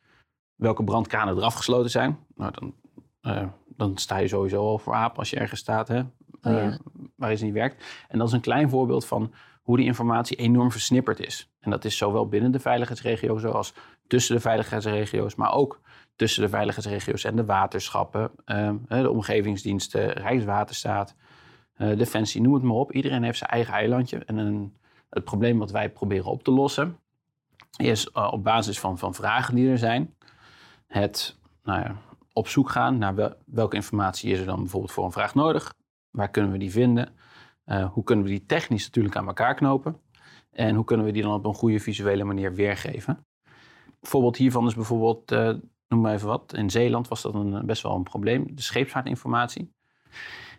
welke 0.55 0.83
brandkranen 0.83 1.37
er 1.37 1.43
afgesloten 1.43 1.91
zijn. 1.91 2.19
Nou, 2.35 2.51
dan, 2.51 2.75
eh, 3.21 3.47
dan 3.77 3.97
sta 3.97 4.17
je 4.17 4.27
sowieso 4.27 4.61
al 4.61 4.79
voor 4.79 4.93
aap 4.93 5.17
als 5.17 5.29
je 5.29 5.35
ergens 5.37 5.59
staat, 5.59 5.87
hè, 5.87 5.99
Oh 5.99 6.53
ja. 6.53 6.71
eh, 6.71 6.75
waar 7.15 7.31
iets 7.31 7.41
niet 7.41 7.53
werkt. 7.53 7.85
En 8.07 8.17
dat 8.17 8.27
is 8.27 8.33
een 8.33 8.41
klein 8.41 8.69
voorbeeld 8.69 9.05
van 9.05 9.33
hoe 9.61 9.77
die 9.77 9.85
informatie 9.85 10.37
enorm 10.37 10.71
versnipperd 10.71 11.19
is. 11.19 11.51
En 11.59 11.71
dat 11.71 11.85
is 11.85 11.97
zowel 11.97 12.27
binnen 12.27 12.51
de 12.51 12.59
veiligheidsregio's 12.59 13.43
als 13.43 13.73
tussen 14.07 14.35
de 14.35 14.41
veiligheidsregio's, 14.41 15.35
maar 15.35 15.53
ook 15.53 15.81
tussen 16.15 16.41
de 16.43 16.49
veiligheidsregio's 16.49 17.23
en 17.23 17.35
de 17.35 17.45
waterschappen, 17.45 18.31
ehm, 18.45 18.75
de 18.87 19.11
omgevingsdiensten, 19.11 20.11
Rijkswaterstaat, 20.11 21.15
eh, 21.73 21.97
Defensie, 21.97 22.41
noem 22.41 22.53
het 22.53 22.63
maar 22.63 22.75
op. 22.75 22.91
Iedereen 22.91 23.23
heeft 23.23 23.37
zijn 23.37 23.49
eigen 23.49 23.73
eilandje. 23.73 24.17
En 24.25 24.37
een, 24.37 24.77
het 25.09 25.23
probleem 25.23 25.59
wat 25.59 25.71
wij 25.71 25.89
proberen 25.89 26.31
op 26.31 26.43
te 26.43 26.51
lossen, 26.51 26.97
is 27.77 28.09
eh, 28.11 28.27
op 28.31 28.43
basis 28.43 28.79
van, 28.79 28.97
van 28.97 29.13
vragen 29.13 29.55
die 29.55 29.69
er 29.69 29.77
zijn, 29.77 30.15
het 30.87 31.37
nou 31.63 31.79
ja, 31.79 31.95
op 32.37 32.47
zoek 32.47 32.69
gaan 32.69 32.97
naar 32.97 33.15
wel- 33.15 33.35
welke 33.45 33.75
informatie 33.75 34.31
is 34.31 34.39
er 34.39 34.45
dan 34.45 34.59
bijvoorbeeld 34.59 34.91
voor 34.91 35.05
een 35.05 35.11
vraag 35.11 35.35
nodig. 35.35 35.73
Waar 36.11 36.29
kunnen 36.29 36.51
we 36.51 36.57
die 36.57 36.71
vinden? 36.71 37.15
Eh, 37.63 37.91
hoe 37.91 38.03
kunnen 38.03 38.25
we 38.25 38.31
die 38.31 38.45
technisch 38.45 38.85
natuurlijk 38.85 39.15
aan 39.15 39.27
elkaar 39.27 39.55
knopen? 39.55 40.01
En 40.51 40.75
hoe 40.75 40.85
kunnen 40.85 41.05
we 41.05 41.11
die 41.11 41.21
dan 41.21 41.33
op 41.33 41.45
een 41.45 41.53
goede 41.53 41.79
visuele 41.79 42.23
manier 42.23 42.53
weergeven? 42.53 43.25
Voorbeeld 44.01 44.37
hiervan 44.37 44.67
is 44.67 44.75
bijvoorbeeld, 44.75 45.31
eh, 45.31 45.53
noem 45.87 46.01
maar 46.01 46.13
even 46.13 46.27
wat. 46.27 46.53
In 46.53 46.69
Zeeland 46.69 47.07
was 47.07 47.21
dat 47.21 47.33
een, 47.33 47.65
best 47.65 47.83
wel 47.83 47.95
een 47.95 48.03
probleem. 48.03 48.55
De 48.55 48.61
scheepvaartinformatie. 48.61 49.73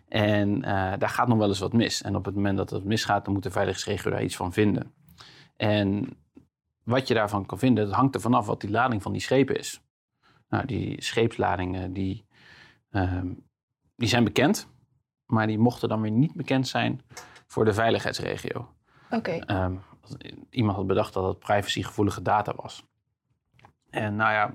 En 0.07 0.63
eh, 0.63 0.93
daar 0.97 1.09
gaat 1.09 1.27
nog 1.27 1.37
wel 1.37 1.47
eens 1.47 1.59
wat 1.59 1.73
mis. 1.73 2.01
En 2.01 2.15
op 2.15 2.25
het 2.25 2.35
moment 2.35 2.57
dat 2.57 2.69
het 2.69 2.83
misgaat, 2.83 3.25
dan 3.25 3.33
moet 3.33 3.43
de 3.43 3.51
veiligheidsregio 3.51 4.11
daar 4.11 4.23
iets 4.23 4.35
van 4.35 4.53
vinden. 4.53 4.93
En 5.55 6.17
wat 6.83 7.07
je 7.07 7.13
daarvan 7.13 7.45
kan 7.45 7.59
vinden, 7.59 7.85
dat 7.85 7.95
hangt 7.95 8.15
er 8.15 8.21
vanaf 8.21 8.45
wat 8.45 8.61
die 8.61 8.69
lading 8.71 9.01
van 9.01 9.11
die 9.11 9.21
schepen 9.21 9.57
is. 9.57 9.81
Nou, 10.49 10.65
die 10.65 11.03
scheepsladingen, 11.03 11.93
die, 11.93 12.25
ehm, 12.89 13.33
die 13.95 14.07
zijn 14.07 14.23
bekend. 14.23 14.69
Maar 15.25 15.47
die 15.47 15.59
mochten 15.59 15.89
dan 15.89 16.01
weer 16.01 16.11
niet 16.11 16.33
bekend 16.33 16.67
zijn 16.67 17.01
voor 17.47 17.65
de 17.65 17.73
veiligheidsregio. 17.73 18.73
Oké. 19.09 19.31
Ehm, 19.31 19.75
iemand 20.49 20.77
had 20.77 20.87
bedacht 20.87 21.13
dat 21.13 21.27
het 21.27 21.39
privacygevoelige 21.39 22.21
data 22.21 22.53
was. 22.55 22.83
En 23.89 24.15
nou 24.15 24.31
ja, 24.31 24.53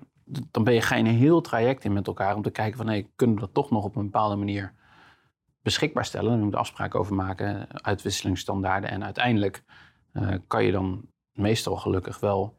dan 0.51 0.65
ben 0.65 0.75
je, 0.75 0.81
ga 0.81 0.95
je 0.95 1.05
een 1.05 1.17
heel 1.17 1.41
traject 1.41 1.85
in 1.85 1.93
met 1.93 2.07
elkaar 2.07 2.35
om 2.35 2.43
te 2.43 2.51
kijken 2.51 2.77
van... 2.77 2.87
Hey, 2.87 3.11
kunnen 3.17 3.37
we 3.37 3.43
dat 3.43 3.55
toch 3.55 3.71
nog 3.71 3.85
op 3.85 3.97
een 3.97 4.05
bepaalde 4.05 4.37
manier 4.37 4.73
beschikbaar 5.63 6.05
stellen? 6.05 6.31
Daar 6.31 6.39
moeten 6.39 6.59
afspraken 6.61 6.99
over 6.99 7.15
maken, 7.15 7.83
uitwisselingsstandaarden. 7.83 8.91
En 8.91 9.05
uiteindelijk 9.05 9.65
eh, 10.13 10.35
kan 10.47 10.65
je 10.65 10.73
dan 10.73 11.09
meestal 11.33 11.77
gelukkig 11.77 12.21
wel 12.21 12.57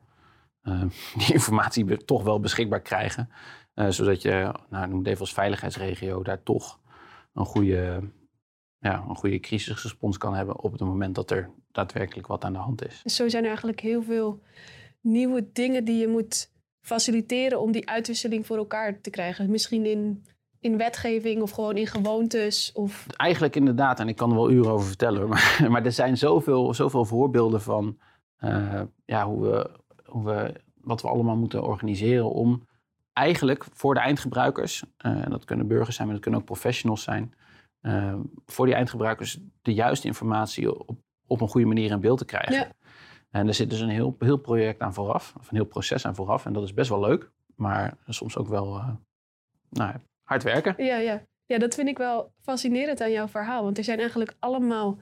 eh, 0.65 0.81
die 1.25 1.34
informatie 1.34 2.05
toch 2.05 2.24
wel 2.24 2.39
beschikbaar 2.39 2.81
krijgen. 2.81 3.29
eh, 3.74 3.89
zodat 3.89 4.22
je, 4.22 4.51
nou, 4.69 4.88
noem 4.88 4.98
het 4.98 5.07
even 5.07 5.19
als 5.19 5.34
veiligheidsregio, 5.34 6.24
daar 6.24 6.43
toch 6.43 6.79
een 7.34 7.45
goede, 7.45 8.12
ja, 8.79 9.05
een 9.10 9.15
goede 9.15 9.39
crisisrespons 9.39 10.17
kan 10.17 10.34
hebben 10.34 10.60
op 10.60 10.72
het 10.72 10.81
moment 10.81 11.15
dat 11.15 11.31
er 11.31 11.50
daadwerkelijk 11.72 12.27
wat 12.27 12.43
aan 12.43 12.53
de 12.53 12.60
hand 12.60 12.86
is. 12.86 13.00
Dus 13.03 13.15
zo 13.15 13.29
zijn 13.29 13.41
er 13.41 13.50
eigenlijk 13.50 13.79
heel 13.79 14.03
veel 14.03 14.41
nieuwe 15.01 15.50
dingen 15.51 15.86
die 15.86 15.98
je 15.98 16.07
moet 16.07 16.51
faciliteren 16.81 17.62
om 17.62 17.72
die 17.72 17.89
uitwisseling 17.89 18.45
voor 18.45 18.57
elkaar 18.57 19.01
te 19.01 19.10
krijgen. 19.10 19.50
Misschien 19.51 19.86
in, 19.86 20.25
in 20.60 20.77
wetgeving 20.77 21.41
of 21.41 21.51
gewoon 21.51 21.77
in 21.77 21.88
gewoontes. 21.88 22.72
Of... 22.72 23.07
Eigenlijk 23.15 23.55
inderdaad, 23.55 24.00
en 24.00 24.07
ik 24.07 24.15
kan 24.15 24.29
er 24.29 24.36
wel 24.36 24.51
uren 24.51 24.72
over 24.72 24.88
vertellen, 24.88 25.27
maar, 25.29 25.65
maar 25.69 25.86
er 25.86 25.91
zijn 25.91 26.17
zoveel, 26.17 26.74
zoveel 26.74 27.05
voorbeelden 27.05 27.62
van 27.62 27.98
eh, 28.36 28.81
ja, 29.05 29.25
hoe, 29.25 29.41
we, 29.41 29.69
hoe 30.06 30.26
we 30.26 30.54
wat 30.82 31.02
we 31.02 31.08
allemaal 31.08 31.38
moeten 31.38 31.64
organiseren 31.64 32.32
om 32.32 32.68
eigenlijk 33.14 33.66
voor 33.74 33.94
de 33.94 34.00
eindgebruikers, 34.00 34.84
en 34.98 35.30
dat 35.30 35.46
kunnen 35.46 35.68
burgers 35.68 35.96
zijn, 35.96 36.08
maar 36.08 36.16
dat 36.16 36.24
kunnen 36.24 36.42
ook 36.42 36.48
professionals 36.48 37.04
zijn, 37.04 37.34
voor 38.46 38.66
die 38.66 38.76
eindgebruikers 38.76 39.40
de 39.62 39.74
juiste 39.74 40.08
informatie 40.08 40.88
op, 40.88 40.98
op 41.28 41.42
een 41.42 41.48
goede 41.48 41.68
manier 41.68 41.92
in 41.92 42.00
beeld 42.00 42.18
te 42.18 42.26
krijgen. 42.26 42.54
Ja. 42.54 42.72
En 43.30 43.48
er 43.48 43.54
zit 43.54 43.70
dus 43.70 43.80
een 43.80 43.90
heel, 43.90 44.16
heel 44.20 44.38
project 44.38 44.82
aan 44.82 44.94
vooraf, 44.94 45.34
of 45.40 45.50
een 45.50 45.56
heel 45.56 45.66
proces 45.66 46.06
aan 46.06 46.16
vooraf. 46.16 46.46
En 46.46 46.54
dat 46.54 46.64
is 46.64 46.74
best 46.74 46.90
wel 46.90 47.00
leuk, 47.00 47.32
maar 47.56 47.98
soms 48.08 48.38
ook 48.38 48.48
wel 48.48 48.78
uh, 48.78 48.90
nou, 49.70 49.94
hard 50.24 50.44
werken. 50.44 50.86
Ja, 50.86 50.98
ja. 50.98 51.26
ja, 51.46 51.58
dat 51.58 51.76
vind 51.76 51.88
ik 51.88 51.98
wel 51.98 52.34
fascinerend 52.42 53.02
aan 53.02 53.12
jouw 53.12 53.28
verhaal. 53.28 53.64
Want 53.64 53.78
er 53.78 53.84
zijn 53.84 54.00
eigenlijk 54.00 54.36
allemaal 54.40 54.98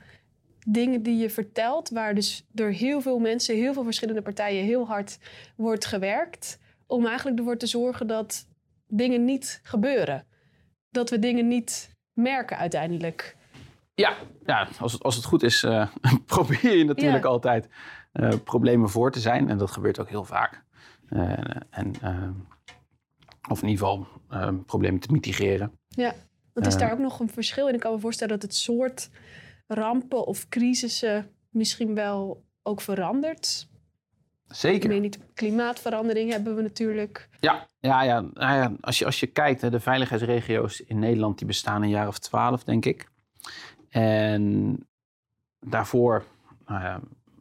dingen 0.66 1.04
die 1.04 1.18
je 1.18 1.30
vertelt, 1.30 1.90
waar 1.90 2.16
dus 2.16 2.46
door 2.52 2.70
heel 2.70 3.02
veel 3.02 3.20
mensen, 3.20 3.56
heel 3.56 3.74
veel 3.74 3.84
verschillende 3.84 4.22
partijen 4.22 4.64
heel 4.64 4.88
hard 4.88 5.20
wordt 5.56 5.86
gewerkt. 5.86 6.60
Om 6.88 7.06
eigenlijk 7.06 7.38
ervoor 7.38 7.58
te 7.58 7.68
zorgen 7.68 8.08
dat 8.08 8.48
dingen 8.88 9.26
niet 9.26 9.60
gebeuren. 9.64 10.26
Dat 10.90 11.10
we 11.10 11.20
dingen 11.20 11.48
niet 11.48 11.96
merken 12.14 12.58
uiteindelijk. 12.58 13.36
Ja, 13.94 14.16
ja 14.46 14.68
als, 14.80 14.94
het, 14.94 15.04
als 15.04 15.16
het 15.16 15.26
goed 15.26 15.44
is, 15.44 15.64
uh, 15.64 15.88
probeer 16.26 16.78
je 16.78 16.86
natuurlijk 16.86 17.26
altijd 17.26 17.70
uh, 18.14 18.34
problemen 18.44 18.90
voor 18.90 19.12
te 19.12 19.20
zijn. 19.20 19.50
En 19.50 19.58
dat 19.58 19.72
gebeurt 19.72 20.00
ook 20.00 20.10
heel 20.10 20.24
vaak. 20.24 20.64
Uh, 21.10 21.32
en, 21.70 21.94
of 23.50 23.62
in 23.62 23.68
ieder 23.68 23.86
geval 23.86 24.08
problemen 24.66 25.00
te 25.00 25.12
mitigeren. 25.12 25.72
Ja, 25.88 26.14
want 26.54 26.68
is 26.68 26.78
daar 26.78 26.92
ook 26.92 27.00
nog 27.00 27.20
een 27.20 27.30
verschil 27.30 27.68
in? 27.68 27.74
Ik 27.74 27.80
kan 27.80 27.94
me 27.94 28.00
voorstellen 28.00 28.34
dat 28.34 28.42
het 28.42 28.56
soort 28.56 29.10
rampen 29.68 30.26
of 30.26 30.50
crisissen 30.50 31.32
misschien 31.50 31.96
wel 31.96 32.44
ook 32.64 32.82
verandert. 32.82 33.68
Zeker. 34.48 34.84
Ik 34.84 34.90
weet 34.90 35.02
niet, 35.02 35.20
klimaatverandering 35.34 36.32
hebben 36.32 36.56
we 36.56 36.62
natuurlijk. 36.62 37.30
Ja, 37.40 37.68
ja, 37.80 38.04
ja, 38.04 38.22
nou 38.22 38.56
ja 38.56 38.72
als, 38.82 39.00
je, 39.00 39.06
als 39.06 39.20
je 39.20 39.28
kijkt, 39.28 39.72
de 39.72 39.80
veiligheidsregio's 39.80 40.80
in 40.80 41.00
Nederland 41.00 41.38
die 41.38 41.48
bestaan 41.48 41.82
een 41.82 41.90
jaar 41.90 42.08
of 42.08 42.20
twaalf, 42.20 42.64
denk 42.64 42.86
ik. 42.86 43.10
En 43.90 44.78
daarvoor 45.60 46.26
nou 46.66 46.82
ja, 46.82 47.00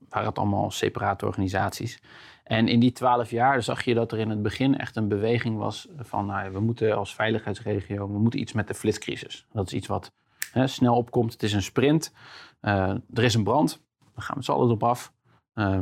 waren 0.08 0.28
het 0.28 0.38
allemaal 0.38 0.70
separate 0.70 1.26
organisaties. 1.26 2.00
En 2.44 2.68
in 2.68 2.80
die 2.80 2.92
twaalf 2.92 3.30
jaar 3.30 3.62
zag 3.62 3.84
je 3.84 3.94
dat 3.94 4.12
er 4.12 4.18
in 4.18 4.30
het 4.30 4.42
begin 4.42 4.78
echt 4.78 4.96
een 4.96 5.08
beweging 5.08 5.56
was 5.56 5.88
van 5.96 6.26
nou, 6.26 6.52
we 6.52 6.60
moeten 6.60 6.96
als 6.96 7.14
veiligheidsregio, 7.14 8.12
we 8.12 8.18
moeten 8.18 8.40
iets 8.40 8.52
met 8.52 8.68
de 8.68 8.74
flitscrisis. 8.74 9.46
Dat 9.52 9.66
is 9.66 9.72
iets 9.72 9.86
wat 9.86 10.12
snel 10.54 10.96
opkomt. 10.96 11.32
Het 11.32 11.42
is 11.42 11.52
een 11.52 11.62
sprint. 11.62 12.12
Uh, 12.60 12.94
er 13.12 13.24
is 13.24 13.34
een 13.34 13.44
brand. 13.44 13.82
We 14.14 14.20
gaan 14.20 14.36
met 14.36 14.44
z'n 14.44 14.50
allen 14.50 14.66
erop 14.66 14.82
af. 14.82 15.12
Uh, 15.54 15.78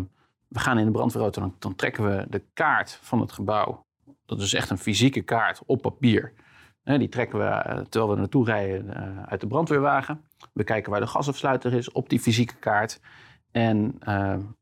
we 0.49 0.59
gaan 0.59 0.79
in 0.79 0.85
de 0.85 0.91
brandweerauto, 0.91 1.41
dan, 1.41 1.55
dan 1.59 1.75
trekken 1.75 2.05
we 2.05 2.27
de 2.29 2.45
kaart 2.53 2.99
van 3.03 3.21
het 3.21 3.33
gebouw. 3.33 3.87
Dat 4.27 4.41
is 4.41 4.55
echt 4.55 4.71
een 4.71 4.79
fysieke 4.79 5.23
kaart 5.23 5.62
op 5.67 5.83
papier. 5.83 6.33
die 6.83 7.09
trekken 7.09 7.39
we 7.39 7.83
terwijl 7.89 8.12
we 8.12 8.19
naartoe 8.19 8.45
rijden 8.45 9.27
uit 9.27 9.41
de 9.41 9.47
brandweerwagen. 9.47 10.25
We 10.53 10.65
kijken 10.65 10.91
waar 10.91 11.00
de 11.00 11.07
gasafsluiter 11.07 11.73
is 11.73 11.93
op 11.93 12.09
die 12.09 12.21
fysieke 12.21 12.55
kaart. 12.55 13.00
En 13.50 13.99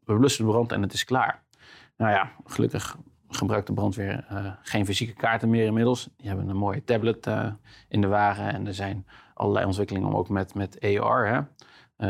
we 0.05 0.17
blussen 0.19 0.45
de 0.45 0.51
brand 0.51 0.73
en 0.73 0.83
het 0.83 0.93
is 0.93 1.05
klaar. 1.05 1.43
Nou 1.97 2.13
ja, 2.13 2.33
gelukkig 2.45 2.97
gebruikt 3.29 3.67
de 3.67 3.73
brandweer 3.73 4.27
uh, 4.33 4.53
geen 4.63 4.85
fysieke 4.85 5.13
kaarten 5.13 5.51
meer 5.51 5.67
inmiddels. 5.67 6.09
Die 6.17 6.29
hebben 6.29 6.49
een 6.49 6.57
mooie 6.57 6.85
tablet 6.85 7.27
uh, 7.27 7.53
in 7.89 8.01
de 8.01 8.07
wagen. 8.07 8.53
En 8.53 8.67
er 8.67 8.75
zijn 8.75 9.07
allerlei 9.35 9.67
ontwikkelingen 9.67 10.09
om 10.09 10.17
ook 10.17 10.29
met, 10.29 10.55
met 10.55 10.81
AR, 10.81 11.27
hè, 11.27 11.41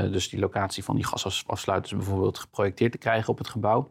uh, 0.04 0.12
dus 0.12 0.28
die 0.28 0.40
locatie 0.40 0.84
van 0.84 0.94
die 0.94 1.04
gasafsluiters 1.04 1.92
bijvoorbeeld, 1.92 2.38
geprojecteerd 2.38 2.92
te 2.92 2.98
krijgen 2.98 3.28
op 3.28 3.38
het 3.38 3.48
gebouw. 3.48 3.88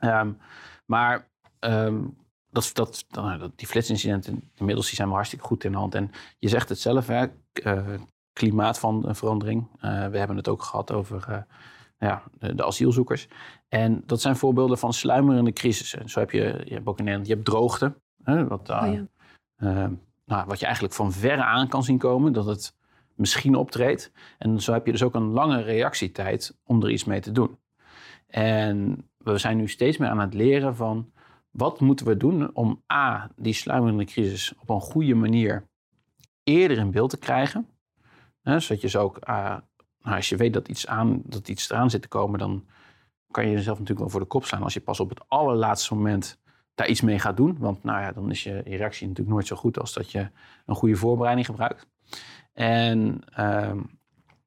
Um, 0.00 0.38
maar 0.86 1.28
um, 1.60 2.16
dat, 2.50 2.70
dat, 2.72 3.04
dat, 3.08 3.52
die 3.56 3.66
flitsincidenten 3.66 4.50
inmiddels 4.54 4.86
die 4.86 4.96
zijn 4.96 5.08
we 5.08 5.14
hartstikke 5.14 5.44
goed 5.44 5.64
in 5.64 5.72
de 5.72 5.78
hand. 5.78 5.94
En 5.94 6.10
je 6.38 6.48
zegt 6.48 6.68
het 6.68 6.80
zelf, 6.80 7.06
hè, 7.06 7.26
klimaatverandering. 8.32 9.68
we 9.80 10.18
hebben 10.18 10.36
het 10.36 10.48
ook 10.48 10.62
gehad 10.62 10.92
over 10.92 11.46
ja, 12.00 12.22
de, 12.38 12.54
de, 12.54 12.64
asielzoekers. 12.64 13.28
En 13.68 14.02
dat 14.06 14.20
zijn 14.20 14.36
voorbeelden 14.36 14.78
van 14.78 14.92
sluimerende 14.92 15.52
crisissen. 15.52 16.08
Zo 16.08 16.20
heb 16.20 16.30
je, 16.30 16.62
je 16.64 16.74
hebt 16.74 16.86
ook 16.86 16.98
in 16.98 17.04
Nederland, 17.04 17.28
je 17.28 17.34
hebt 17.34 17.46
droogte. 17.46 17.94
Hè, 18.22 18.46
wat, 18.46 18.70
oh 18.70 18.92
ja. 18.92 19.06
uh, 19.58 19.88
nou, 20.24 20.46
wat 20.46 20.58
je 20.58 20.64
eigenlijk 20.64 20.94
van 20.94 21.12
verre 21.12 21.44
aan 21.44 21.68
kan 21.68 21.82
zien 21.82 21.98
komen, 21.98 22.32
dat 22.32 22.46
het 22.46 22.76
misschien 23.14 23.54
optreedt. 23.54 24.12
En 24.38 24.60
zo 24.60 24.72
heb 24.72 24.86
je 24.86 24.92
dus 24.92 25.02
ook 25.02 25.14
een 25.14 25.30
lange 25.30 25.62
reactietijd 25.62 26.58
om 26.64 26.82
er 26.82 26.90
iets 26.90 27.04
mee 27.04 27.20
te 27.20 27.32
doen. 27.32 27.58
En 28.26 29.08
we 29.16 29.38
zijn 29.38 29.56
nu 29.56 29.68
steeds 29.68 29.96
meer 29.96 30.08
aan 30.08 30.20
het 30.20 30.34
leren 30.34 30.76
van 30.76 31.12
wat 31.50 31.80
moeten 31.80 32.06
we 32.06 32.16
doen 32.16 32.54
om 32.54 32.82
A, 32.92 33.30
die 33.36 33.52
sluimerende 33.52 34.04
crisis 34.04 34.54
op 34.58 34.70
een 34.70 34.80
goede 34.80 35.14
manier 35.14 35.68
eerder 36.42 36.78
in 36.78 36.90
beeld 36.90 37.10
te 37.10 37.18
krijgen. 37.18 37.68
Hè, 38.42 38.60
zodat 38.60 38.80
je 38.82 38.88
ze 38.88 38.98
ook 38.98 39.28
uh, 39.28 39.56
nou, 40.02 40.16
als 40.16 40.28
je 40.28 40.36
weet 40.36 40.52
dat 40.52 40.68
iets, 40.68 40.86
aan, 40.86 41.22
dat 41.24 41.48
iets 41.48 41.70
eraan 41.70 41.90
zit 41.90 42.02
te 42.02 42.08
komen, 42.08 42.38
dan 42.38 42.64
kan 43.30 43.44
je 43.44 43.50
jezelf 43.50 43.78
natuurlijk 43.78 44.00
wel 44.00 44.08
voor 44.08 44.20
de 44.20 44.26
kop 44.26 44.44
slaan 44.44 44.62
als 44.62 44.74
je 44.74 44.80
pas 44.80 45.00
op 45.00 45.08
het 45.08 45.22
allerlaatste 45.28 45.94
moment 45.94 46.38
daar 46.74 46.88
iets 46.88 47.00
mee 47.00 47.18
gaat 47.18 47.36
doen. 47.36 47.56
Want 47.58 47.84
nou 47.84 48.00
ja, 48.00 48.12
dan 48.12 48.30
is 48.30 48.42
je, 48.42 48.58
reactie 48.58 49.06
natuurlijk 49.06 49.34
nooit 49.34 49.46
zo 49.46 49.56
goed 49.56 49.78
als 49.78 49.92
dat 49.92 50.10
je 50.10 50.30
een 50.66 50.74
goede 50.74 50.96
voorbereiding 50.96 51.46
gebruikt. 51.46 51.86
En 52.52 53.20
uh, 53.38 53.72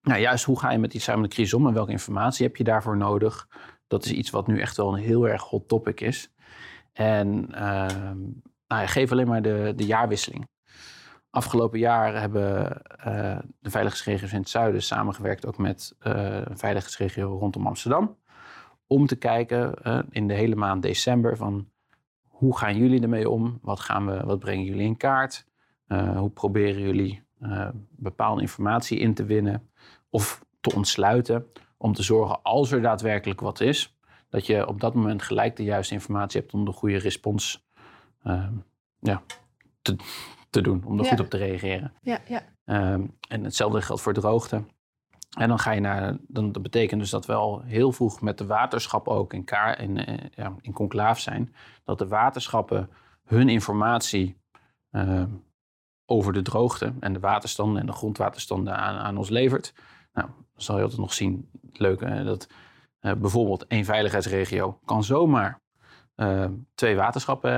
nou, 0.01 0.19
juist 0.19 0.45
hoe 0.45 0.59
ga 0.59 0.71
je 0.71 0.77
met 0.77 0.91
die 0.91 1.01
samen 1.01 1.23
de 1.23 1.35
crisis 1.35 1.53
om 1.53 1.67
en 1.67 1.73
welke 1.73 1.91
informatie 1.91 2.45
heb 2.45 2.55
je 2.55 2.63
daarvoor 2.63 2.97
nodig? 2.97 3.47
Dat 3.87 4.05
is 4.05 4.11
iets 4.11 4.29
wat 4.29 4.47
nu 4.47 4.59
echt 4.59 4.77
wel 4.77 4.93
een 4.93 5.03
heel 5.03 5.27
erg 5.27 5.43
hot 5.43 5.67
topic 5.67 6.01
is. 6.01 6.31
En 6.93 7.47
uh, 7.51 8.13
nou 8.67 8.87
geef 8.87 9.11
alleen 9.11 9.27
maar 9.27 9.41
de, 9.41 9.73
de 9.75 9.85
jaarwisseling. 9.85 10.47
Afgelopen 11.33 11.79
jaar 11.79 12.19
hebben 12.19 12.81
uh, 13.07 13.37
de 13.59 13.69
veiligheidsregio's 13.69 14.31
in 14.31 14.39
het 14.39 14.49
zuiden 14.49 14.83
samengewerkt 14.83 15.45
ook 15.45 15.57
met 15.57 15.95
uh, 16.07 16.13
een 16.43 16.57
veiligheidsregio 16.57 17.37
rondom 17.37 17.67
Amsterdam. 17.67 18.17
Om 18.87 19.07
te 19.07 19.15
kijken 19.15 19.73
uh, 19.83 19.99
in 20.09 20.27
de 20.27 20.33
hele 20.33 20.55
maand 20.55 20.81
december 20.81 21.37
van 21.37 21.69
hoe 22.27 22.57
gaan 22.57 22.77
jullie 22.77 23.01
ermee 23.01 23.29
om? 23.29 23.59
Wat, 23.61 23.79
gaan 23.79 24.05
we, 24.05 24.25
wat 24.25 24.39
brengen 24.39 24.65
jullie 24.65 24.85
in 24.85 24.97
kaart? 24.97 25.45
hoe 26.15 26.29
proberen 26.29 26.81
jullie 26.81 27.23
bepaalde 27.89 28.41
informatie 28.41 28.99
in 28.99 29.13
te 29.13 29.25
winnen 29.25 29.69
of 30.09 30.45
te 30.61 30.75
ontsluiten? 30.75 31.45
Om 31.77 31.93
te 31.93 32.03
zorgen 32.03 32.41
als 32.41 32.71
er 32.71 32.81
daadwerkelijk 32.81 33.39
wat 33.39 33.59
is, 33.59 33.97
dat 34.29 34.45
je 34.45 34.67
op 34.67 34.81
dat 34.81 34.93
moment 34.93 35.21
gelijk 35.21 35.55
de 35.55 35.63
juiste 35.63 35.93
informatie 35.93 36.39
hebt 36.39 36.53
om 36.53 36.65
de 36.65 36.71
goede 36.71 36.97
respons 36.97 37.67
ja, 38.99 39.21
te, 39.81 39.95
te 40.53 40.61
doen, 40.61 40.83
om 40.85 40.99
er 40.99 41.05
goed 41.05 41.19
op 41.19 41.29
te 41.29 41.37
reageren. 41.37 41.93
Ja, 42.01 42.19
ja. 42.27 42.41
Um, 42.93 43.17
en 43.27 43.43
hetzelfde 43.43 43.81
geldt 43.81 44.01
voor 44.01 44.13
droogte. 44.13 44.63
En 45.37 45.47
dan 45.47 45.59
ga 45.59 45.71
je 45.71 45.81
naar, 45.81 46.17
dan, 46.27 46.51
dat 46.51 46.61
betekent 46.61 46.99
dus 46.99 47.09
dat 47.09 47.25
we 47.25 47.33
al 47.33 47.61
heel 47.61 47.91
vroeg 47.91 48.21
met 48.21 48.37
de 48.37 48.45
waterschappen 48.45 49.13
ook 49.13 49.33
in, 49.33 49.43
kaar, 49.43 49.79
in, 49.79 50.09
uh, 50.09 50.17
ja, 50.35 50.55
in 50.61 50.73
conclaaf 50.73 51.19
zijn. 51.19 51.55
Dat 51.83 51.97
de 51.97 52.07
waterschappen 52.07 52.89
hun 53.23 53.49
informatie 53.49 54.37
uh, 54.91 55.23
over 56.05 56.33
de 56.33 56.41
droogte 56.41 56.93
en 56.99 57.13
de 57.13 57.19
waterstanden 57.19 57.81
en 57.81 57.85
de 57.85 57.91
grondwaterstanden 57.91 58.77
aan, 58.77 58.95
aan 58.95 59.17
ons 59.17 59.29
levert. 59.29 59.73
Nou, 60.13 60.27
dan 60.27 60.61
zal 60.61 60.75
je 60.75 60.81
altijd 60.81 61.01
nog 61.01 61.13
zien, 61.13 61.49
het 61.67 61.79
leuke, 61.79 62.23
dat 62.23 62.47
uh, 63.01 63.13
bijvoorbeeld 63.13 63.67
één 63.67 63.85
veiligheidsregio 63.85 64.79
kan 64.85 65.03
zomaar 65.03 65.61
twee 66.75 66.95
waterschappen 66.95 67.51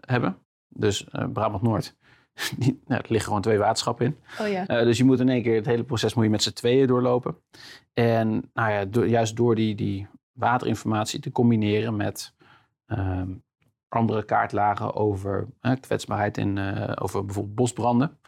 hebben. 0.00 0.38
Dus 0.68 1.06
Brabant-Noord 1.32 1.96
nou, 2.58 2.74
er 2.86 3.04
liggen 3.08 3.26
gewoon 3.26 3.42
twee 3.42 3.58
waterschappen 3.58 4.06
in. 4.06 4.16
Oh 4.40 4.48
ja. 4.48 4.70
Uh, 4.70 4.84
dus 4.84 4.98
je 4.98 5.04
moet 5.04 5.20
in 5.20 5.28
één 5.28 5.42
keer, 5.42 5.54
het 5.54 5.66
hele 5.66 5.84
proces 5.84 6.14
moet 6.14 6.24
je 6.24 6.30
met 6.30 6.42
z'n 6.42 6.52
tweeën 6.52 6.86
doorlopen. 6.86 7.36
En 7.94 8.50
nou 8.54 8.72
ja, 8.72 8.84
do 8.84 9.04
juist 9.04 9.36
door 9.36 9.54
die, 9.54 9.74
die 9.74 10.06
waterinformatie 10.32 11.20
te 11.20 11.32
combineren 11.32 11.96
met 11.96 12.34
uh, 12.86 13.22
andere 13.88 14.24
kaartlagen 14.24 14.94
over 14.94 15.48
uh, 15.62 15.72
kwetsbaarheid 15.80 16.38
in, 16.38 16.58
eh, 16.58 16.92
over 16.94 17.24
bijvoorbeeld 17.24 17.54
bosbranden. 17.54 18.18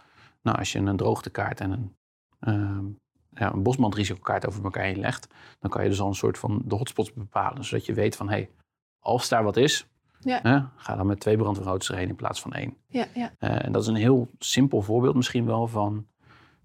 Nou, 0.42 0.58
als 0.58 0.72
je 0.72 0.78
een 0.78 0.96
droogtekaart 0.96 1.60
en 1.60 1.70
een, 1.70 1.96
ehm, 2.40 2.84
ja, 3.30 3.52
een 3.52 3.62
bosbrandrisicokaart 3.62 4.46
over 4.46 4.64
elkaar 4.64 4.84
heen 4.84 5.00
legt, 5.00 5.34
dan 5.58 5.70
kan 5.70 5.82
je 5.82 5.88
dus 5.88 6.00
al 6.00 6.08
een 6.08 6.14
soort 6.14 6.38
van 6.38 6.62
de 6.64 6.74
hotspots 6.74 7.12
bepalen. 7.12 7.64
Zodat 7.64 7.86
je 7.86 7.94
weet 7.94 8.16
van, 8.16 8.28
hé, 8.28 8.34
hey, 8.34 8.50
als 8.98 9.28
daar 9.28 9.44
wat 9.44 9.56
is, 9.56 9.89
ja. 10.20 10.72
Ga 10.76 10.96
dan 10.96 11.06
met 11.06 11.20
twee 11.20 11.36
brandweerauto's 11.36 11.90
erheen 11.90 12.08
in 12.08 12.16
plaats 12.16 12.40
van 12.40 12.52
één. 12.52 12.76
Ja, 12.86 13.06
ja. 13.14 13.32
Uh, 13.40 13.64
en 13.64 13.72
dat 13.72 13.82
is 13.82 13.88
een 13.88 13.94
heel 13.94 14.28
simpel 14.38 14.82
voorbeeld 14.82 15.14
misschien 15.14 15.46
wel 15.46 15.66
van 15.66 16.06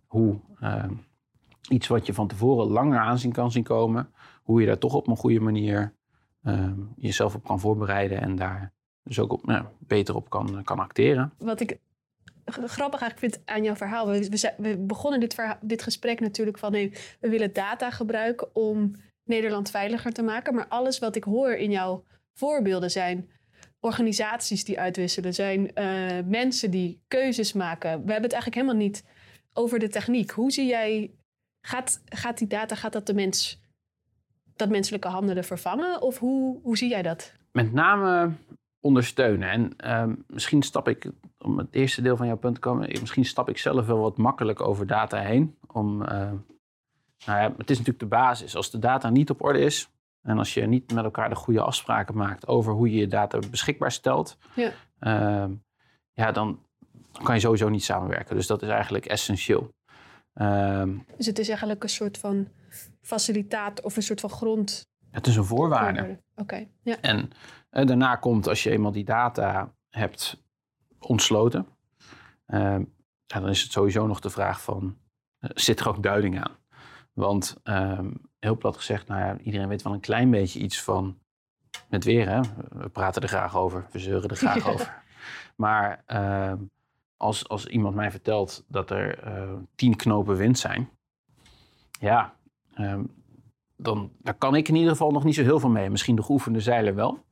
hoe 0.05 0.39
uh, 0.61 0.83
iets 1.69 1.87
wat 1.87 2.05
je 2.05 2.13
van 2.13 2.27
tevoren 2.27 2.67
langer 2.67 2.99
aanzien 2.99 3.31
kan 3.31 3.51
zien 3.51 3.63
komen, 3.63 4.09
hoe 4.43 4.61
je 4.61 4.67
daar 4.67 4.77
toch 4.77 4.93
op 4.93 5.07
een 5.07 5.17
goede 5.17 5.39
manier 5.39 5.93
uh, 6.43 6.71
jezelf 6.95 7.35
op 7.35 7.43
kan 7.43 7.59
voorbereiden 7.59 8.21
en 8.21 8.35
daar 8.35 8.73
dus 9.03 9.19
ook 9.19 9.33
op, 9.33 9.45
nou, 9.45 9.65
beter 9.79 10.15
op 10.15 10.29
kan, 10.29 10.63
kan 10.63 10.79
acteren. 10.79 11.33
Wat 11.37 11.59
ik 11.59 11.79
grappig 12.45 13.01
eigenlijk 13.01 13.33
vind 13.33 13.49
aan 13.49 13.63
jouw 13.63 13.75
verhaal. 13.75 14.07
We, 14.07 14.29
we, 14.29 14.53
we 14.57 14.77
begonnen 14.77 15.19
dit, 15.19 15.33
verhaal, 15.33 15.57
dit 15.61 15.83
gesprek 15.83 16.19
natuurlijk 16.19 16.57
van 16.57 16.73
hey, 16.73 16.93
we 17.19 17.29
willen 17.29 17.53
data 17.53 17.91
gebruiken 17.91 18.55
om 18.55 18.91
Nederland 19.23 19.69
veiliger 19.69 20.11
te 20.11 20.21
maken. 20.21 20.55
Maar 20.55 20.67
alles 20.67 20.99
wat 20.99 21.15
ik 21.15 21.23
hoor 21.23 21.51
in 21.51 21.71
jouw 21.71 22.03
voorbeelden 22.33 22.91
zijn 22.91 23.29
organisaties 23.79 24.63
die 24.63 24.79
uitwisselen, 24.79 25.33
zijn 25.33 25.73
eh, 25.73 26.25
mensen 26.25 26.71
die 26.71 27.01
keuzes 27.07 27.53
maken. 27.53 27.89
We 27.89 28.11
hebben 28.11 28.29
het 28.29 28.33
eigenlijk 28.33 28.55
helemaal 28.55 28.87
niet 28.87 29.03
over 29.53 29.79
de 29.79 29.89
techniek. 29.89 30.31
Hoe 30.31 30.51
zie 30.51 30.67
jij, 30.67 31.11
gaat, 31.61 32.01
gaat 32.05 32.37
die 32.37 32.47
data, 32.47 32.75
gaat 32.75 32.93
dat 32.93 33.07
de 33.07 33.13
mens, 33.13 33.61
dat 34.55 34.69
menselijke 34.69 35.07
handelen 35.07 35.43
vervangen? 35.43 36.01
Of 36.01 36.17
hoe, 36.17 36.59
hoe 36.61 36.77
zie 36.77 36.89
jij 36.89 37.01
dat? 37.01 37.33
Met 37.51 37.73
name 37.73 38.31
ondersteunen. 38.85 39.49
En 39.49 39.73
ehm, 39.77 40.13
misschien 40.27 40.61
stap 40.61 40.87
ik, 40.87 41.11
om 41.37 41.57
het 41.57 41.67
eerste 41.71 42.01
deel 42.01 42.17
van 42.17 42.27
jouw 42.27 42.37
punt 42.37 42.55
te 42.55 42.61
komen, 42.61 42.87
misschien 42.99 43.25
stap 43.25 43.49
ik 43.49 43.57
zelf 43.57 43.85
wel 43.85 43.99
wat 43.99 44.17
makkelijk 44.17 44.61
over 44.61 44.87
data 44.87 45.19
heen. 45.19 45.57
Om, 45.67 46.01
uh, 46.01 46.07
nou 47.25 47.39
ja, 47.39 47.53
het 47.57 47.69
is 47.69 47.77
natuurlijk 47.77 47.99
de 47.99 48.05
basis. 48.05 48.55
Als 48.55 48.71
de 48.71 48.79
data 48.79 49.09
niet 49.09 49.29
op 49.29 49.43
orde 49.43 49.59
is, 49.59 49.89
en 50.25 50.37
als 50.37 50.53
je 50.53 50.61
niet 50.67 50.93
met 50.93 51.03
elkaar 51.03 51.29
de 51.29 51.35
goede 51.35 51.61
afspraken 51.61 52.15
maakt 52.17 52.47
over 52.47 52.73
hoe 52.73 52.91
je 52.91 52.97
je 52.99 53.07
data 53.07 53.39
beschikbaar 53.49 53.91
stelt, 53.91 54.37
Ja. 54.55 54.71
ehm, 54.99 55.53
ja, 56.13 56.31
dan 56.31 56.59
kan 57.23 57.35
je 57.35 57.41
sowieso 57.41 57.69
niet 57.69 57.83
samenwerken. 57.83 58.35
Dus 58.35 58.47
dat 58.47 58.61
is 58.61 58.69
eigenlijk 58.69 59.05
essentieel. 59.05 59.73
Ehm, 60.33 60.97
Dus 61.17 61.25
het 61.25 61.39
is 61.39 61.47
eigenlijk 61.47 61.83
een 61.83 61.89
soort 61.89 62.17
van 62.17 62.47
facilitaat 63.01 63.81
of 63.81 63.95
een 63.95 64.03
soort 64.03 64.19
van 64.19 64.29
grond. 64.29 64.87
het 65.11 65.27
is 65.27 65.35
een 65.35 65.43
voorwaarde. 65.45 66.23
Oké, 66.35 66.67
ja. 66.83 66.97
En 67.01 67.29
eh, 67.69 67.85
daarna 67.85 68.15
komt, 68.15 68.47
als 68.47 68.63
je 68.63 68.69
eenmaal 68.71 68.91
die 68.91 69.03
data 69.05 69.73
hebt 69.89 70.43
ontsloten, 70.99 71.67
ehm, 72.45 72.83
ja, 73.25 73.39
dan 73.39 73.49
is 73.49 73.61
het 73.61 73.71
sowieso 73.71 74.07
nog 74.07 74.19
de 74.19 74.29
vraag 74.29 74.61
van, 74.61 74.97
eh, 75.39 75.49
zit 75.53 75.79
er 75.79 75.87
ook 75.89 76.03
duiding 76.03 76.39
aan? 76.43 76.51
Want 77.13 77.57
heel 78.45 78.57
plat 78.57 78.77
gezegd, 78.77 79.07
nou 79.07 79.21
ja, 79.21 79.37
iedereen 79.37 79.67
weet 79.67 79.81
wel 79.81 79.93
een 79.93 79.99
klein 79.99 80.31
beetje 80.31 80.59
iets 80.59 80.81
van 80.81 81.17
het 81.89 82.03
weer. 82.03 82.29
Hè? 82.29 82.41
We 82.69 82.89
praten 82.89 83.21
er 83.21 83.27
graag 83.27 83.55
over, 83.55 83.85
we 83.91 83.99
zeuren 83.99 84.29
er 84.29 84.35
graag 84.35 84.67
over. 84.73 85.03
Maar 85.55 86.03
ehm, 86.05 86.57
als, 87.17 87.49
als 87.49 87.65
iemand 87.65 87.95
mij 87.95 88.11
vertelt 88.11 88.65
dat 88.67 88.89
er 88.89 89.19
eh, 89.19 89.53
tien 89.75 89.95
knopen 89.95 90.35
wind 90.35 90.59
zijn, 90.59 90.89
ja, 91.99 92.35
ehm, 92.73 93.03
dan 93.77 94.11
daar 94.17 94.33
kan 94.33 94.55
ik 94.55 94.67
in 94.67 94.75
ieder 94.75 94.91
geval 94.91 95.11
nog 95.11 95.23
niet 95.23 95.35
zo 95.35 95.41
heel 95.41 95.59
veel 95.59 95.69
mee. 95.69 95.89
Misschien 95.89 96.15
de 96.15 96.23
geoefende 96.23 96.59
zeiler 96.59 96.95
wel. 96.95 97.23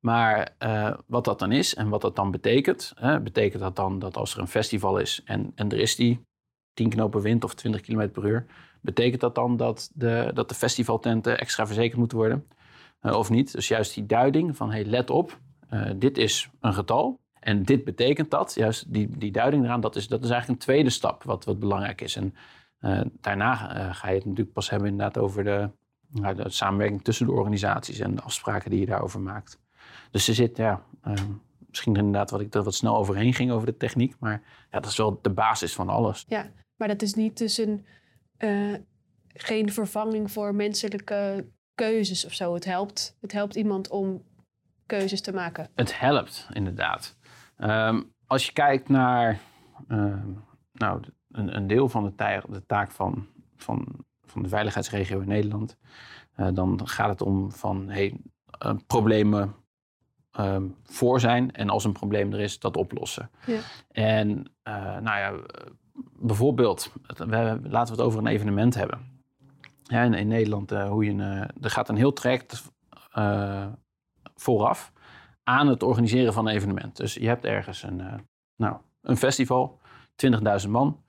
Maar 0.00 0.54
eh, 0.58 0.94
wat 1.06 1.24
dat 1.24 1.38
dan 1.38 1.52
is 1.52 1.74
en 1.74 1.88
wat 1.88 2.00
dat 2.00 2.16
dan 2.16 2.30
betekent. 2.30 2.92
Hè, 2.96 3.20
betekent 3.20 3.62
dat 3.62 3.76
dan 3.76 3.98
dat 3.98 4.16
als 4.16 4.34
er 4.34 4.40
een 4.40 4.48
festival 4.48 4.98
is 4.98 5.22
en, 5.24 5.52
en 5.54 5.70
er 5.70 5.78
is 5.78 5.96
die 5.96 6.20
10 6.80 6.88
knopen 6.88 7.20
wind 7.20 7.44
of 7.44 7.54
20 7.54 7.80
km 7.80 8.08
per 8.08 8.26
uur. 8.26 8.46
Betekent 8.80 9.20
dat 9.20 9.34
dan 9.34 9.56
dat 9.56 9.90
de, 9.94 10.30
dat 10.34 10.48
de 10.48 10.54
festivaltenten 10.54 11.38
extra 11.38 11.66
verzekerd 11.66 11.98
moeten 11.98 12.18
worden? 12.18 12.46
Eh, 13.00 13.16
of 13.16 13.30
niet? 13.30 13.52
Dus 13.52 13.68
juist 13.68 13.94
die 13.94 14.06
duiding 14.06 14.56
van 14.56 14.70
hey, 14.70 14.84
let 14.84 15.10
op, 15.10 15.38
eh, 15.68 15.90
dit 15.96 16.18
is 16.18 16.50
een 16.60 16.74
getal. 16.74 17.18
En 17.40 17.62
dit 17.62 17.84
betekent 17.84 18.30
dat. 18.30 18.54
Juist 18.54 18.92
die, 18.92 19.18
die 19.18 19.32
duiding 19.32 19.64
eraan, 19.64 19.80
dat 19.80 19.96
is, 19.96 20.08
dat 20.08 20.24
is 20.24 20.30
eigenlijk 20.30 20.60
een 20.60 20.66
tweede 20.66 20.90
stap 20.90 21.22
wat, 21.22 21.44
wat 21.44 21.58
belangrijk 21.58 22.00
is. 22.00 22.16
En 22.16 22.34
eh, 22.78 23.00
daarna 23.20 23.54
ga 23.92 24.08
je 24.08 24.14
het 24.14 24.24
natuurlijk 24.24 24.52
pas 24.52 24.70
hebben 24.70 24.88
inderdaad 24.88 25.18
over 25.18 25.44
de, 25.44 25.70
nou, 26.10 26.34
de 26.34 26.50
samenwerking 26.50 27.04
tussen 27.04 27.26
de 27.26 27.32
organisaties 27.32 27.98
en 27.98 28.14
de 28.14 28.22
afspraken 28.22 28.70
die 28.70 28.80
je 28.80 28.86
daarover 28.86 29.20
maakt. 29.20 29.58
Dus 30.10 30.28
er 30.28 30.34
zit, 30.34 30.56
ja, 30.56 30.82
eh, 31.02 31.14
misschien 31.68 31.96
inderdaad 31.96 32.30
wat 32.30 32.40
ik 32.40 32.54
er 32.54 32.62
wat 32.62 32.74
snel 32.74 32.96
overheen 32.96 33.34
ging 33.34 33.50
over 33.50 33.66
de 33.66 33.76
techniek, 33.76 34.16
maar 34.18 34.42
ja, 34.70 34.80
dat 34.80 34.90
is 34.90 34.96
wel 34.96 35.18
de 35.22 35.30
basis 35.30 35.74
van 35.74 35.88
alles. 35.88 36.24
Maar 36.80 36.88
dat 36.88 37.02
is 37.02 37.14
niet 37.14 37.38
dus 37.38 37.58
een, 37.58 37.86
eh, 38.36 38.74
geen 39.28 39.72
vervanging 39.72 40.30
voor 40.30 40.54
menselijke 40.54 41.46
keuzes 41.74 42.24
of 42.24 42.32
zo. 42.32 42.54
Het 42.54 42.64
helpt, 42.64 43.16
het 43.20 43.32
helpt 43.32 43.54
iemand 43.54 43.90
om 43.90 44.22
keuzes 44.86 45.20
te 45.20 45.32
maken. 45.32 45.68
Het 45.74 45.98
helpt 46.00 46.48
inderdaad. 46.52 47.16
Ehm, 47.56 48.02
als 48.26 48.46
je 48.46 48.52
kijkt 48.52 48.88
naar 48.88 49.40
ehm, 49.88 50.28
nou, 50.72 51.02
een, 51.30 51.56
een 51.56 51.66
deel 51.66 51.88
van 51.88 52.04
de, 52.04 52.14
tij- 52.14 52.42
de 52.48 52.66
taak 52.66 52.90
van, 52.90 53.26
van, 53.56 54.04
van 54.22 54.42
de 54.42 54.48
veiligheidsregio 54.48 55.20
in 55.20 55.28
Nederland, 55.28 55.76
eh, 56.34 56.48
dan 56.52 56.88
gaat 56.88 57.08
het 57.08 57.22
om 57.22 57.52
van 57.52 57.88
hey, 57.88 58.16
eh, 58.58 58.74
problemen 58.86 59.54
ehm, 60.30 60.68
voor 60.84 61.20
zijn 61.20 61.52
en 61.52 61.68
als 61.68 61.84
een 61.84 61.92
probleem 61.92 62.32
er 62.32 62.40
is, 62.40 62.58
dat 62.58 62.76
oplossen. 62.76 63.30
Ja. 63.46 63.60
En 63.88 64.52
nou 65.02 65.18
ja, 65.18 65.32
bijvoorbeeld, 66.18 66.92
laten 67.62 67.62
we 67.70 67.76
het 67.76 68.00
over 68.00 68.18
een 68.18 68.26
evenement 68.26 68.74
hebben. 68.74 69.22
Ja, 69.82 70.02
in, 70.02 70.28
Nederland, 70.28 70.72
eh, 70.72 70.88
hoe 70.88 71.04
je 71.04 71.10
een, 71.10 71.20
eh, 71.20 71.48
er 71.60 71.70
gaat 71.70 71.88
een 71.88 71.96
heel 71.96 72.12
traject 72.12 72.62
eh, 73.12 73.66
vooraf 74.34 74.92
aan 75.42 75.66
het 75.66 75.82
organiseren 75.82 76.32
van 76.32 76.46
een 76.46 76.54
evenement. 76.54 76.96
Dus 76.96 77.14
je 77.14 77.26
hebt 77.26 77.44
ergens 77.44 77.82
een, 77.82 78.02
nou, 78.56 78.76
een 79.02 79.16
festival, 79.16 79.80
20.000 80.14 80.70
man. 80.70 81.02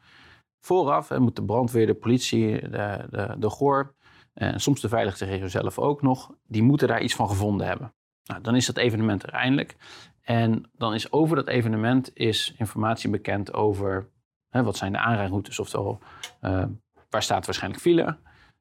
Vooraf 0.59 1.09
hè, 1.09 1.19
moet 1.19 1.35
de 1.35 1.43
brandweer, 1.43 1.85
de 1.85 1.93
politie, 1.93 2.69
de, 2.69 3.07
de, 3.09 3.35
de 3.39 3.49
GOR 3.49 3.95
en 4.33 4.59
soms 4.59 4.81
de 4.81 4.89
veiligheidsregio 4.89 5.47
zelf 5.47 5.79
ook 5.79 6.01
nog, 6.01 6.31
die 6.47 6.63
moeten 6.63 6.87
daar 6.87 7.01
iets 7.01 7.15
van 7.15 7.27
gevonden 7.27 7.67
hebben. 7.67 7.93
Nou, 8.23 8.41
dan 8.41 8.55
is 8.55 8.65
dat 8.65 8.77
evenement 8.77 9.23
er 9.23 9.29
eindelijk. 9.29 9.75
En 10.21 10.69
dan 10.77 10.93
is 10.93 11.11
over 11.11 11.35
dat 11.35 11.47
evenement 11.47 12.11
is 12.13 12.53
informatie 12.57 13.09
bekend 13.09 13.53
over 13.53 14.09
hè, 14.51 14.63
wat 14.63 14.77
zijn 14.77 14.91
de 14.91 14.97
aanrijroutes, 14.97 15.59
oftewel 15.59 15.99
eh, 16.39 16.63
waar 17.09 17.23
staat 17.23 17.45
waarschijnlijk 17.45 17.81
file 17.81 18.17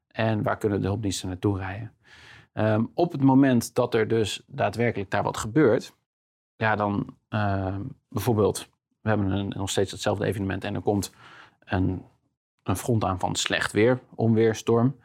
en 0.07 0.43
waar 0.43 0.57
kunnen 0.57 0.81
de 0.81 0.87
hulpdiensten 0.87 1.27
naartoe 1.27 1.57
rijden. 1.57 1.91
Ehm, 2.53 2.83
op 2.93 3.11
het 3.11 3.21
moment 3.21 3.75
dat 3.75 3.93
er 3.93 4.07
dus 4.07 4.43
daadwerkelijk 4.47 5.11
daar 5.11 5.23
wat 5.23 5.37
gebeurt, 5.37 5.93
ja, 6.55 6.75
dan 6.75 7.15
ehm, 7.29 7.81
bijvoorbeeld, 8.09 8.69
we 9.01 9.09
hebben 9.09 9.31
een, 9.31 9.53
nog 9.55 9.69
steeds 9.69 9.91
hetzelfde 9.91 10.25
evenement 10.25 10.63
en 10.63 10.75
er 10.75 10.81
komt 10.81 11.11
een, 11.63 12.03
een 12.63 12.75
front 12.75 13.03
aan 13.03 13.19
van 13.19 13.35
slecht 13.35 13.71
weer, 13.71 13.99
onweer, 14.15 14.55
storm. 14.55 14.95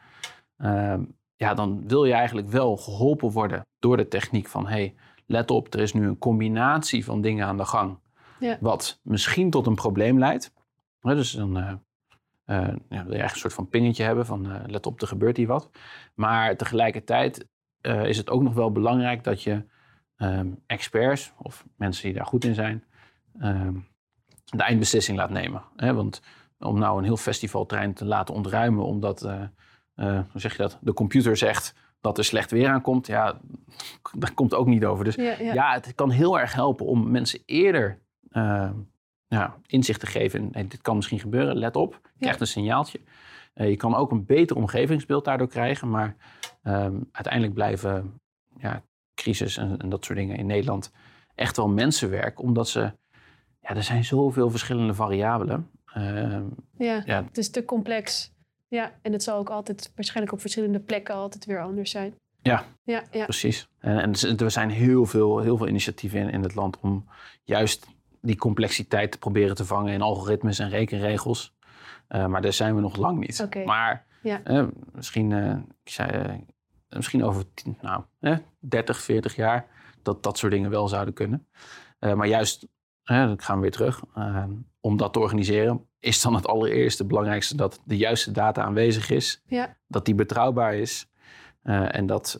Ehm, 0.57 1.01
ja, 1.35 1.53
dan 1.53 1.87
wil 1.87 2.05
je 2.05 2.13
eigenlijk 2.13 2.47
wel 2.49 2.77
geholpen 2.77 3.31
worden 3.31 3.65
door 3.79 3.97
de 3.97 4.07
techniek 4.07 4.47
van, 4.47 4.67
hey, 4.67 4.95
let 5.25 5.51
op, 5.51 5.73
er 5.73 5.79
is 5.79 5.93
nu 5.93 6.07
een 6.07 6.17
combinatie 6.17 7.05
van 7.05 7.21
dingen 7.21 7.45
aan 7.45 7.57
de 7.57 7.65
gang, 7.65 7.97
Ja. 8.39 8.57
wat 8.59 8.99
misschien 9.03 9.49
tot 9.49 9.67
een 9.67 9.75
probleem 9.75 10.19
leidt. 10.19 10.53
Dus 11.15 11.31
dan 11.31 11.57
eh, 11.57 11.71
eh, 12.45 12.67
ja, 12.67 12.75
wil 12.89 12.89
je 12.89 12.95
eigenlijk 12.95 13.31
een 13.31 13.39
soort 13.39 13.53
van 13.53 13.69
pingetje 13.69 14.03
hebben 14.03 14.25
van, 14.25 14.51
eh, 14.51 14.61
let 14.65 14.85
op, 14.85 15.01
er 15.01 15.07
gebeurt 15.07 15.37
hier 15.37 15.47
wat. 15.47 15.69
Maar 16.13 16.57
tegelijkertijd 16.57 17.47
is 17.81 18.17
het 18.17 18.29
ook 18.29 18.41
nog 18.41 18.53
wel 18.53 18.71
belangrijk 18.71 19.23
dat 19.23 19.43
je 19.43 19.63
ehm, 20.17 20.47
experts 20.65 21.33
of 21.37 21.65
mensen 21.75 22.03
die 22.03 22.13
daar 22.13 22.25
goed 22.25 22.43
in 22.43 22.53
zijn, 22.53 22.83
ehm, 23.39 23.73
de 24.45 24.63
eindbeslissing 24.63 25.17
laat 25.17 25.29
nemen. 25.29 25.63
Hè? 25.75 25.93
Want 25.93 26.21
om 26.59 26.79
nou 26.79 26.97
een 26.97 27.03
heel 27.03 27.17
festivalterrein 27.17 27.93
te 27.93 28.05
laten 28.05 28.35
ontruimen 28.35 28.85
omdat, 28.85 29.21
hoe 29.95 30.25
zeg 30.33 30.51
je 30.51 30.57
dat, 30.57 30.77
de 30.81 30.93
computer 30.93 31.37
zegt 31.37 31.73
dat 32.01 32.17
er 32.17 32.23
slecht 32.23 32.51
weer 32.51 32.69
aankomt, 32.69 33.07
ja, 33.07 33.39
dat 34.17 34.33
komt 34.33 34.53
ook 34.53 34.67
niet 34.67 34.85
over. 34.85 35.03
Dus 35.03 35.15
Ja, 35.15 35.35
ja. 35.39 35.53
ja, 35.53 35.73
het 35.73 35.95
kan 35.95 36.09
heel 36.09 36.39
erg 36.39 36.53
helpen 36.53 36.85
om 36.85 37.11
mensen 37.11 37.39
eerder 37.45 38.01
ja, 39.27 39.57
inzicht 39.65 39.99
te 39.99 40.05
geven. 40.05 40.39
in, 40.39 40.49
hey, 40.51 40.67
dit 40.67 40.81
kan 40.81 40.95
misschien 40.95 41.19
gebeuren, 41.19 41.55
let 41.57 41.75
op. 41.75 41.99
Je 42.03 42.19
krijgt 42.19 42.39
een 42.41 42.47
signaaltje. 42.47 42.99
Eh, 43.53 43.69
je 43.69 43.75
kan 43.75 43.95
ook 43.95 44.11
een 44.11 44.25
beter 44.25 44.55
omgevingsbeeld 44.55 45.25
daardoor 45.25 45.47
krijgen. 45.47 45.89
Maar 45.89 46.15
ehm, 46.63 46.95
uiteindelijk 47.11 47.53
blijven 47.53 48.19
ja, 48.57 48.81
crisis 49.15 49.57
en, 49.57 49.77
en 49.77 49.89
dat 49.89 50.05
soort 50.05 50.17
dingen 50.17 50.37
in 50.37 50.45
Nederland 50.45 50.91
echt 51.35 51.57
wel 51.57 51.67
mensenwerk. 51.69 52.41
Omdat 52.41 52.69
ze, 52.69 52.79
ja, 53.61 53.75
er 53.75 53.83
zijn 53.83 54.03
zoveel 54.05 54.49
verschillende 54.49 54.93
variabelen. 54.93 55.69
Ehm, 55.93 56.43
ja. 56.77 57.01
ja, 57.05 57.23
Het 57.23 57.37
is 57.37 57.49
te 57.49 57.65
complex. 57.65 58.31
Ja, 58.67 58.91
en 59.01 59.11
het 59.11 59.23
zal 59.23 59.37
ook 59.37 59.49
altijd 59.49 59.91
waarschijnlijk 59.95 60.33
op 60.33 60.41
verschillende 60.41 60.79
plekken 60.79 61.15
altijd 61.15 61.45
weer 61.45 61.61
anders 61.61 61.91
zijn. 61.91 62.13
Ja. 62.41 62.65
Ja, 62.83 63.03
ja. 63.11 63.23
Precies. 63.23 63.67
En, 63.79 63.99
en 63.99 64.13
er- 64.13 64.43
er 64.43 64.51
zijn 64.51 64.69
heel 64.69 65.05
veel, 65.05 65.39
heel 65.39 65.57
veel 65.57 65.67
initiatieven 65.67 66.19
in, 66.19 66.29
in 66.29 66.43
het 66.43 66.55
land 66.55 66.79
om 66.79 67.05
juist 67.43 67.87
die 68.21 68.35
complexiteit 68.37 69.11
te 69.11 69.17
proberen 69.17 69.55
te 69.55 69.65
vangen 69.65 69.93
in 69.93 70.01
algoritmes 70.01 70.59
en 70.59 70.69
rekenregels. 70.69 71.55
Eh, 72.07 72.25
maar 72.25 72.41
daar 72.41 72.53
zijn 72.53 72.75
we 72.75 72.81
nog 72.81 72.95
lang 72.95 73.19
niet. 73.19 73.47
Maar 73.65 74.05
Ja. 74.21 74.43
eh, 74.43 74.65
misschien, 74.93 75.31
eh, 75.31 75.55
ik 75.83 75.89
zei, 75.91 76.43
misschien 76.89 77.23
over 77.23 77.53
tien- 77.53 77.77
nou, 77.81 78.03
eh, 78.19 78.37
30, 78.59 79.01
40 79.01 79.35
jaar 79.35 79.65
dat 80.01 80.23
dat 80.23 80.37
soort 80.37 80.51
dingen 80.51 80.69
wel 80.69 80.87
zouden 80.87 81.13
kunnen. 81.13 81.47
Maar 81.99 82.27
juist, 82.27 82.67
dan 83.03 83.41
gaan 83.41 83.55
we 83.55 83.61
weer 83.61 83.71
terug, 83.71 84.01
om 84.79 84.97
dat 84.97 85.13
te 85.13 85.19
organiseren, 85.19 85.87
is 85.99 86.21
dan 86.21 86.35
het 86.35 86.47
allereerste 86.47 87.05
belangrijkste 87.05 87.55
dat 87.55 87.81
de 87.85 87.97
juiste 87.97 88.31
data 88.31 88.63
aanwezig 88.63 89.09
is. 89.09 89.41
Ja. 89.45 89.77
Dat 89.87 90.05
die 90.05 90.15
betrouwbaar 90.15 90.75
is. 90.75 91.09
en 91.67 92.05
dat, 92.05 92.39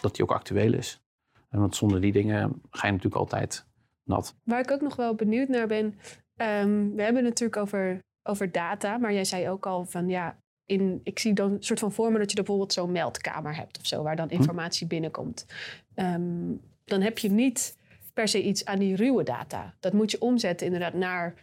dat 0.00 0.14
die 0.14 0.22
ook 0.22 0.32
actueel 0.32 0.72
is. 0.74 1.02
Want 1.50 1.76
zonder 1.76 2.00
die 2.00 2.12
dingen 2.12 2.60
ga 2.70 2.86
je 2.86 2.92
natuurlijk 2.92 3.20
altijd 3.20 3.66
nat. 4.04 4.34
Waar 4.44 4.60
ik 4.60 4.70
ook 4.70 4.80
nog 4.80 4.96
wel 4.96 5.14
benieuwd 5.14 5.48
naar 5.48 5.66
ben. 5.66 5.98
ehm, 6.36 6.90
we 6.94 7.02
hebben 7.02 7.24
het 7.24 7.24
natuurlijk 7.24 7.56
over, 7.56 7.98
over 8.22 8.52
data, 8.52 8.98
maar 8.98 9.12
jij 9.12 9.24
zei 9.24 9.48
ook 9.48 9.66
al 9.66 9.84
van 9.84 10.08
ja. 10.08 10.40
In, 10.66 11.00
ik 11.04 11.18
zie 11.18 11.32
dan 11.32 11.50
een 11.52 11.62
soort 11.62 11.78
van 11.78 11.92
voor 11.92 12.12
me 12.12 12.18
dat 12.18 12.30
je 12.30 12.36
bijvoorbeeld 12.36 12.72
zo'n 12.72 12.92
meldkamer 12.92 13.56
hebt 13.56 13.78
of 13.78 13.86
zo, 13.86 14.02
waar 14.02 14.16
dan 14.16 14.30
informatie 14.30 14.86
binnenkomt. 14.86 15.46
Ehm, 15.94 16.52
dan 16.84 17.00
heb 17.00 17.18
je 17.18 17.30
niet 17.30 17.76
per 18.12 18.28
se 18.28 18.42
iets 18.42 18.64
aan 18.64 18.78
die 18.78 18.96
ruwe 18.96 19.22
data. 19.22 19.74
Dat 19.80 19.92
moet 19.92 20.10
je 20.10 20.20
omzetten 20.20 20.66
inderdaad 20.66 20.94
naar 20.94 21.34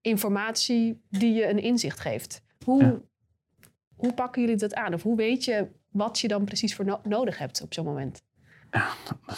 informatie 0.00 1.00
die 1.10 1.34
je 1.34 1.48
een 1.48 1.58
inzicht 1.62 2.00
geeft. 2.00 2.42
Hoe, 2.64 2.82
Ja. 2.82 3.00
hoe 3.96 4.12
pakken 4.14 4.42
jullie 4.42 4.56
dat 4.56 4.74
aan? 4.74 4.94
Of 4.94 5.02
hoe 5.02 5.16
weet 5.16 5.44
je 5.44 5.66
wat 5.90 6.18
je 6.18 6.28
dan 6.28 6.44
precies 6.44 6.74
voor 6.74 6.84
no- 6.84 7.00
nodig 7.02 7.38
hebt 7.38 7.62
op 7.62 7.74
zo'n 7.74 7.84
moment? 7.84 8.22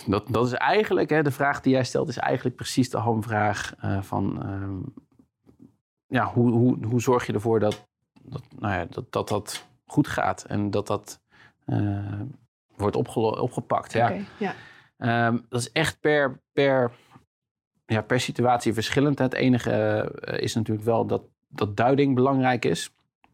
Dat, 0.06 0.28
dat 0.28 0.46
is 0.46 0.52
eigenlijk, 0.52 1.10
hè, 1.10 1.22
de 1.22 1.30
vraag 1.30 1.60
die 1.60 1.72
jij 1.72 1.84
stelt, 1.84 2.08
is 2.08 2.16
eigenlijk 2.16 2.56
precies 2.56 2.90
de 2.90 2.98
hamvraag 2.98 3.74
eh, 3.78 4.02
van 4.02 4.42
ehm, 4.42 4.78
ja, 6.06 6.32
hoe, 6.32 6.50
hoe, 6.50 6.86
hoe 6.86 7.00
zorg 7.00 7.26
je 7.26 7.32
ervoor 7.32 7.60
dat 7.60 7.86
dat, 8.22 8.42
nou 8.58 8.74
ja, 8.74 8.86
dat, 8.90 9.12
dat 9.12 9.28
dat 9.28 9.66
goed 9.86 10.08
gaat 10.08 10.44
en 10.44 10.70
dat 10.70 10.86
dat 10.86 11.20
eh, 11.64 12.20
wordt 12.76 12.96
opgepakt. 12.96 13.92
Ja. 13.92 14.12
Ja. 14.38 14.54
Ehm, 14.96 15.38
dat 15.48 15.60
is 15.60 15.72
echt 15.72 16.00
per, 16.00 16.40
per, 16.52 16.92
ja, 17.86 18.02
per 18.02 18.20
situatie 18.20 18.74
verschillend. 18.74 19.18
Het 19.18 19.34
enige 19.34 19.70
eh, 19.70 20.42
is 20.42 20.54
natuurlijk 20.54 20.86
wel 20.86 21.06
dat, 21.06 21.22
dat 21.48 21.76
duiding 21.76 22.14
belangrijk 22.14 22.64
is. 22.64 22.90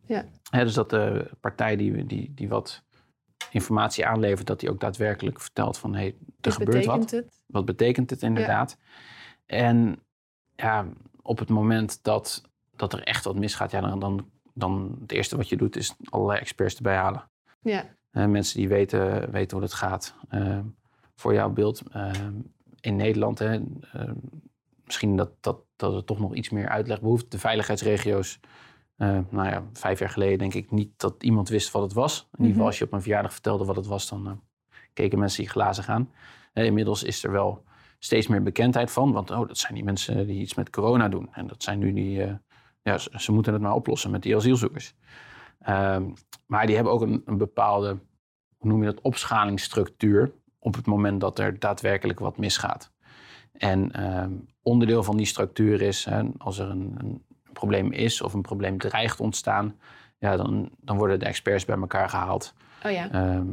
Ja. 0.07 0.25
Hè, 0.51 0.65
dus 0.65 0.75
dat 0.75 0.91
de 0.91 1.31
partij 1.41 1.77
die, 1.77 2.07
die, 2.07 2.33
die 2.35 2.49
wat 2.49 2.83
informatie 3.51 4.07
aanlevert, 4.07 4.47
dat 4.47 4.61
die 4.61 4.71
ook 4.71 4.81
daadwerkelijk 4.81 5.41
vertelt 5.41 5.79
van 5.79 5.93
hé, 5.95 5.99
hey, 6.01 6.09
er 6.09 6.15
Dus 6.41 6.55
gebeurt 6.55 6.85
wat. 6.85 7.01
betekent 7.01 7.25
het? 7.25 7.41
Wat 7.47 7.65
betekent 7.65 8.11
het 8.11 8.23
inderdaad? 8.23 8.79
En 9.47 9.99
ja, 10.57 10.87
op 11.23 11.39
het 11.39 11.49
moment 11.49 11.99
dat, 12.03 12.43
dat 12.77 12.93
er 12.93 13.03
echt 13.03 13.25
wat 13.25 13.39
misgaat, 13.39 13.71
ja, 13.71 13.81
dan, 13.81 13.99
dan, 13.99 14.31
dan 14.55 14.97
het 15.01 15.13
eerste 15.13 15.37
wat 15.37 15.49
je 15.49 15.57
doet 15.57 15.77
is 15.77 15.95
allerlei 16.11 16.39
experts 16.41 16.77
erbij 16.77 16.97
halen. 16.97 17.31
Ja, 17.63 17.85
Eh, 18.11 18.27
mensen 18.27 18.59
die 18.59 18.69
weten, 18.69 19.31
weten 19.31 19.57
hoe 19.57 19.67
het 19.67 19.75
gaat. 19.77 20.15
Eh, 20.29 20.59
voor 21.15 21.35
jouw 21.35 21.51
beeld, 21.51 21.83
eh, 21.93 22.11
in 22.81 22.97
Nederland, 22.97 23.39
hè, 23.39 23.61
misschien 24.85 25.17
dat, 25.17 25.31
dat, 25.41 25.57
dat 25.77 25.95
er 25.95 26.05
toch 26.05 26.19
nog 26.19 26.35
iets 26.35 26.51
meer 26.51 26.69
uitleg 26.69 27.01
behoeft. 27.01 27.31
De 27.31 27.39
veiligheidsregio's, 27.39 28.41
nou 29.09 29.49
ja, 29.49 29.65
vijf 29.73 29.99
jaar 29.99 30.11
geleden 30.11 30.39
denk 30.39 30.55
ik 30.55 30.71
niet 30.71 30.91
dat 30.97 31.23
iemand 31.23 31.49
wist 31.49 31.71
wat 31.71 31.83
het 31.83 31.93
was. 31.93 32.21
In 32.21 32.27
ieder 32.31 32.45
geval 32.47 32.57
Mhm. 32.57 32.67
als 32.67 32.79
je 32.79 32.85
op 32.85 32.93
een 32.93 33.03
verjaardag 33.03 33.33
vertelde 33.33 33.65
wat 33.65 33.77
het 33.77 33.87
was, 33.87 34.09
dan 34.09 34.27
eh, 34.27 34.33
keken 34.93 35.19
mensen 35.19 35.43
die 35.43 35.51
glazen 35.51 35.85
gaan. 35.85 36.11
Eh, 36.53 36.65
inmiddels 36.65 37.03
is 37.03 37.25
er 37.25 37.33
wel 37.33 37.65
steeds 37.99 38.27
meer 38.27 38.43
bekendheid 38.43 38.91
van. 38.91 39.13
Want 39.13 39.31
oh, 39.31 39.49
dat 39.49 39.59
zijn 39.59 39.75
die 39.75 39.85
mensen 39.85 40.27
die 40.27 40.41
iets 40.41 40.55
met 40.55 40.71
corona 40.71 41.09
doen. 41.09 41.29
En 41.33 41.47
dat 41.47 41.63
zijn 41.63 41.79
nu 41.79 41.93
die, 41.93 42.23
eh, 42.23 42.35
ja, 42.83 42.99
ze, 42.99 43.11
ze 43.17 43.33
moeten 43.33 43.53
het 43.53 43.63
maar 43.63 43.75
oplossen 43.75 44.11
met 44.11 44.23
die 44.23 44.37
asielzoekers. 44.37 44.95
Ehm, 45.61 46.05
maar 46.47 46.67
die 46.67 46.75
hebben 46.75 46.93
ook 46.93 47.01
een, 47.03 47.23
een 47.25 47.39
bepaalde, 47.39 47.99
hoe 48.57 48.71
noem 48.71 48.81
je 48.83 48.87
dat, 48.93 49.01
opschalingsstructuur 49.01 50.33
op 50.59 50.75
het 50.75 50.87
moment 50.87 51.21
dat 51.21 51.39
er 51.39 51.59
daadwerkelijk 51.59 52.19
wat 52.19 52.39
misgaat. 52.39 52.93
En 53.53 53.93
ehm, 53.93 54.33
onderdeel 54.63 55.03
van 55.03 55.17
die 55.17 55.27
structuur 55.27 55.81
is, 55.81 56.05
hè, 56.05 56.23
als 56.39 56.59
er 56.59 56.69
een, 56.71 56.95
een 56.99 57.23
probleem 57.53 57.93
is 57.93 58.21
of 58.21 58.35
een 58.35 58.43
probleem 58.43 58.79
dreigt 58.79 59.21
ontstaan, 59.21 59.79
ja, 60.19 60.37
dan, 60.37 60.71
dan 60.81 60.97
worden 60.97 61.19
de 61.19 61.25
experts 61.25 61.65
bij 61.65 61.77
elkaar 61.77 62.09
gehaald. 62.09 62.55
oh 62.85 62.91
ja. 62.91 63.11
Ehm, 63.11 63.47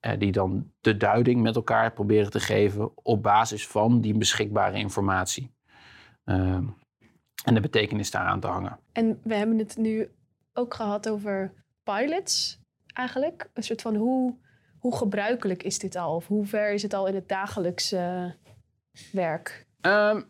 eh, 0.00 0.18
die 0.18 0.32
dan 0.32 0.72
de 0.80 0.96
duiding 0.96 1.42
met 1.42 1.56
elkaar 1.56 1.92
proberen 1.92 2.30
te 2.30 2.40
geven 2.40 2.90
op 3.02 3.22
basis 3.22 3.66
van 3.66 4.00
die 4.00 4.18
beschikbare 4.18 4.78
informatie. 4.78 5.54
Ehm, 6.24 6.64
en 7.44 7.54
de 7.54 7.60
betekenis 7.60 8.10
daaraan 8.10 8.40
te 8.40 8.46
hangen. 8.46 8.78
En 8.92 9.20
we 9.22 9.34
hebben 9.34 9.58
het 9.58 9.76
nu 9.76 10.10
ook 10.52 10.74
gehad 10.74 11.08
over 11.08 11.52
pilots 11.82 12.60
eigenlijk. 12.92 13.50
Een 13.54 13.62
soort 13.62 13.82
van 13.82 13.94
hoe, 13.94 14.38
hoe 14.78 14.96
gebruikelijk 14.96 15.62
is 15.62 15.78
dit 15.78 15.96
al? 15.96 16.14
Of 16.14 16.26
hoe 16.26 16.46
ver 16.46 16.72
is 16.72 16.82
het 16.82 16.94
al 16.94 17.06
in 17.06 17.14
het 17.14 17.28
dagelijks 17.28 17.92
eh, 17.92 18.24
werk? 19.12 19.66
Ehm, 19.80 20.22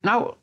nou, 0.00 0.34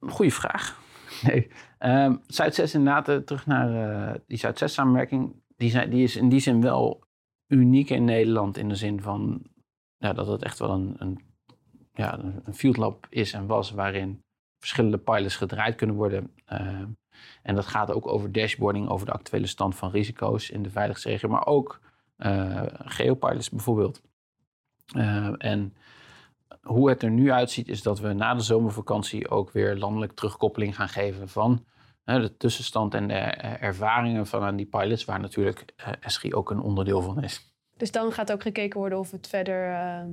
goede 0.00 0.30
vraag. 0.30 0.80
Nee. 1.26 1.50
Ehm 1.78 2.16
Zuid-6 2.26 2.72
inderdaad, 2.72 3.08
eh, 3.08 3.16
terug 3.16 3.46
naar 3.46 4.08
eh, 4.08 4.20
die 4.26 4.38
Zuid-6-samenwerking. 4.38 5.42
Die, 5.56 5.88
die 5.88 6.02
is 6.02 6.16
in 6.16 6.28
die 6.28 6.40
zin 6.40 6.60
wel 6.60 7.04
uniek 7.46 7.90
in 7.90 8.04
Nederland. 8.04 8.56
In 8.56 8.68
de 8.68 8.74
zin 8.74 9.00
van 9.00 9.42
dat 9.98 10.26
het 10.26 10.42
echt 10.42 10.58
wel 10.58 10.70
een, 10.70 10.94
een, 10.98 11.20
ja, 11.94 12.18
een 12.18 12.54
field 12.54 12.76
lab 12.76 13.06
is 13.10 13.32
en 13.32 13.46
was. 13.46 13.70
Waarin 13.70 14.22
verschillende 14.58 14.98
pilots 14.98 15.36
gedraaid 15.36 15.74
kunnen 15.74 15.96
worden. 15.96 16.32
Ehm, 16.44 16.86
en 17.42 17.54
dat 17.54 17.66
gaat 17.66 17.92
ook 17.92 18.06
over 18.06 18.32
dashboarding, 18.32 18.88
over 18.88 19.06
de 19.06 19.12
actuele 19.12 19.46
stand 19.46 19.76
van 19.76 19.90
risico's 19.90 20.50
in 20.50 20.62
de 20.62 20.70
veiligheidsregio. 20.70 21.28
Maar 21.28 21.46
ook 21.46 21.80
eh, 22.16 22.62
geopilots 22.72 23.50
bijvoorbeeld. 23.50 24.02
Ehm, 24.86 25.34
en 25.34 25.74
hoe 26.60 26.88
het 26.88 27.02
er 27.02 27.10
nu 27.10 27.32
uitziet, 27.32 27.68
is 27.68 27.82
dat 27.82 28.00
we 28.00 28.12
na 28.12 28.34
de 28.34 28.42
zomervakantie 28.42 29.28
ook 29.28 29.50
weer 29.50 29.76
landelijk 29.76 30.12
terugkoppeling 30.12 30.76
gaan 30.76 30.88
geven 30.88 31.28
van 31.28 31.64
hè, 32.04 32.20
de 32.20 32.36
tussenstand 32.36 32.94
en 32.94 33.08
de 33.08 33.14
eh, 33.14 33.62
ervaringen 33.62 34.26
van 34.26 34.42
aan 34.42 34.56
die 34.56 34.66
pilots, 34.66 35.04
waar 35.04 35.20
natuurlijk 35.20 35.64
eh, 35.76 35.92
SGI 36.00 36.34
ook 36.34 36.50
een 36.50 36.60
onderdeel 36.60 37.02
van 37.02 37.22
is. 37.22 37.54
Dus 37.76 37.90
dan 37.90 38.12
gaat 38.12 38.32
ook 38.32 38.42
gekeken 38.42 38.80
worden 38.80 38.98
of 38.98 39.10
het 39.10 39.28
verder 39.28 39.72
eh, 39.72 40.04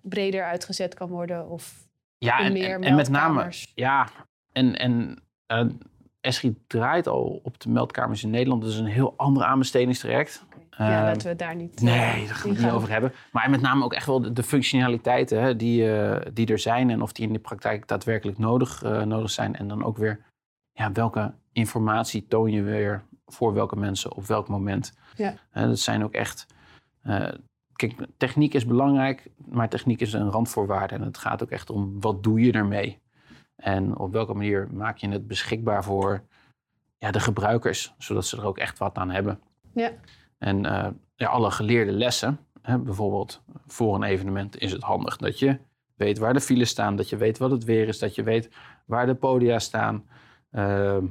breder 0.00 0.44
uitgezet 0.44 0.94
kan 0.94 1.08
worden. 1.08 1.48
Of 1.48 1.88
Ja, 2.18 2.38
en, 2.40 2.52
meer 2.52 2.74
en, 2.74 2.82
en 2.82 2.94
met 2.94 3.08
name, 3.08 3.24
meldkamers. 3.26 3.72
ja, 3.74 4.08
en, 4.52 4.76
en 4.76 5.22
SGI 6.20 6.56
draait 6.66 7.06
al 7.06 7.40
op 7.42 7.60
de 7.60 7.68
meldkamers 7.68 8.22
in 8.22 8.30
Nederland. 8.30 8.62
Dat 8.62 8.70
is 8.70 8.78
een 8.78 8.86
heel 8.86 9.14
ander 9.16 9.44
aanbestedingstraject. 9.44 10.44
Ja, 10.78 10.96
Ehm, 10.96 11.04
laten 11.04 11.22
we 11.22 11.28
het 11.28 11.38
daar 11.38 11.56
niet 11.56 11.80
Nee, 11.80 11.94
eh, 11.94 12.26
daar 12.26 12.34
gaan 12.34 12.50
we 12.50 12.56
het 12.56 12.64
niet 12.64 12.72
over 12.72 12.90
hebben. 12.90 13.12
Maar 13.32 13.50
met 13.50 13.60
name 13.60 13.84
ook 13.84 13.92
echt 13.92 14.06
wel 14.06 14.20
de, 14.20 14.32
de 14.32 14.42
functionaliteiten 14.42 15.42
hè, 15.42 15.56
die, 15.56 15.96
eh, 15.96 16.30
die 16.32 16.46
er 16.46 16.58
zijn. 16.58 16.90
En 16.90 17.02
of 17.02 17.12
die 17.12 17.26
in 17.26 17.32
de 17.32 17.38
praktijk 17.38 17.88
daadwerkelijk 17.88 18.38
nodig, 18.38 18.82
eh, 18.82 19.02
nodig 19.02 19.30
zijn. 19.30 19.56
En 19.56 19.68
dan 19.68 19.84
ook 19.84 19.96
weer, 19.96 20.24
ja, 20.72 20.92
welke 20.92 21.32
informatie 21.52 22.26
toon 22.26 22.50
je 22.50 22.62
weer 22.62 23.02
voor 23.26 23.54
welke 23.54 23.76
mensen 23.76 24.16
op 24.16 24.26
welk 24.26 24.48
moment. 24.48 24.92
Ja. 25.16 25.34
Dat 25.52 25.78
zijn 25.78 26.04
ook 26.04 26.12
echt... 26.12 26.46
kijk, 27.72 27.94
techniek 28.16 28.54
is 28.54 28.66
belangrijk, 28.66 29.30
maar 29.36 29.68
techniek 29.68 30.00
is 30.00 30.12
een 30.12 30.30
randvoorwaarde. 30.30 30.94
En 30.94 31.02
het 31.02 31.18
gaat 31.18 31.42
ook 31.42 31.50
echt 31.50 31.70
om, 31.70 32.00
wat 32.00 32.22
doe 32.22 32.40
je 32.40 32.52
ermee? 32.52 33.00
En 33.56 33.96
op 33.96 34.12
welke 34.12 34.34
manier 34.34 34.68
maak 34.72 34.96
je 34.96 35.08
het 35.08 35.26
beschikbaar 35.26 35.84
voor 35.84 36.22
ja, 36.98 37.10
de 37.10 37.20
gebruikers, 37.20 37.94
zodat 37.98 38.26
ze 38.26 38.36
er 38.36 38.44
ook 38.44 38.58
echt 38.58 38.78
wat 38.78 38.96
aan 38.96 39.10
hebben. 39.10 39.40
Ja. 39.72 39.90
En 40.42 40.66
eh, 40.66 40.88
ja, 41.14 41.28
alle 41.28 41.50
geleerde 41.50 41.92
lessen, 41.92 42.38
hè, 42.62 42.78
bijvoorbeeld 42.78 43.42
voor 43.66 43.94
een 43.94 44.02
evenement, 44.02 44.58
is 44.58 44.72
het 44.72 44.82
handig 44.82 45.16
dat 45.16 45.38
je 45.38 45.58
weet 45.94 46.18
waar 46.18 46.32
de 46.32 46.40
files 46.40 46.68
staan, 46.68 46.96
dat 46.96 47.08
je 47.08 47.16
weet 47.16 47.38
wat 47.38 47.50
het 47.50 47.64
weer 47.64 47.88
is, 47.88 47.98
dat 47.98 48.14
je 48.14 48.22
weet 48.22 48.50
waar 48.86 49.06
de 49.06 49.14
podia 49.14 49.58
staan. 49.58 50.04
Ehm, 50.50 51.06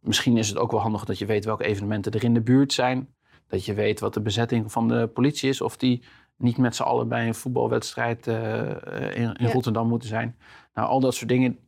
misschien 0.00 0.36
is 0.36 0.48
het 0.48 0.58
ook 0.58 0.70
wel 0.70 0.80
handig 0.80 1.04
dat 1.04 1.18
je 1.18 1.26
weet 1.26 1.44
welke 1.44 1.64
evenementen 1.64 2.12
er 2.12 2.24
in 2.24 2.34
de 2.34 2.40
buurt 2.40 2.72
zijn. 2.72 3.14
Dat 3.46 3.64
je 3.64 3.74
weet 3.74 4.00
wat 4.00 4.14
de 4.14 4.20
bezetting 4.20 4.72
van 4.72 4.88
de 4.88 5.06
politie 5.06 5.48
is, 5.48 5.60
of 5.60 5.76
die 5.76 6.02
niet 6.36 6.56
met 6.56 6.76
z'n 6.76 6.82
allen 6.82 7.08
bij 7.08 7.26
een 7.26 7.34
voetbalwedstrijd 7.34 8.26
eh, 8.26 8.70
in, 9.16 9.34
in 9.34 9.46
Ja. 9.46 9.52
Rotterdam 9.52 9.88
moeten 9.88 10.08
zijn. 10.08 10.36
Nou, 10.74 10.88
al 10.88 11.00
dat 11.00 11.14
soort 11.14 11.28
dingen, 11.28 11.58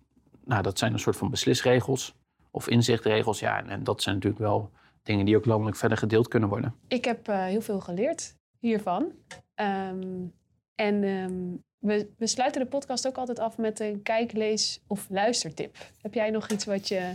nou, 0.44 0.62
dat 0.62 0.78
zijn 0.78 0.92
een 0.92 0.98
soort 0.98 1.16
van 1.16 1.30
beslisregels 1.30 2.16
of 2.50 2.68
inzichtregels. 2.68 3.40
Ja, 3.40 3.58
en, 3.58 3.68
en 3.68 3.84
dat 3.84 4.02
zijn 4.02 4.14
natuurlijk 4.14 4.42
wel 4.42 4.70
dingen 5.02 5.24
die 5.24 5.36
ook 5.36 5.44
landelijk 5.44 5.76
verder 5.76 5.98
gedeeld 5.98 6.28
kunnen 6.28 6.48
worden. 6.48 6.74
Ik 6.88 7.04
heb 7.04 7.28
eh, 7.28 7.44
heel 7.44 7.60
veel 7.60 7.80
geleerd 7.80 8.34
hiervan. 8.58 9.12
Ehm, 9.54 10.26
en 10.74 11.04
ehm, 11.04 11.56
we, 11.78 12.10
we 12.16 12.26
sluiten 12.26 12.60
de 12.60 12.68
podcast 12.68 13.06
ook 13.06 13.16
altijd 13.16 13.38
af 13.38 13.58
met 13.58 13.80
een 13.80 14.02
kijk, 14.02 14.32
lees 14.32 14.80
of 14.86 15.06
luistertip. 15.10 15.76
Heb 16.00 16.14
jij 16.14 16.30
nog 16.30 16.48
iets 16.48 16.64
wat 16.64 16.88
je 16.88 17.12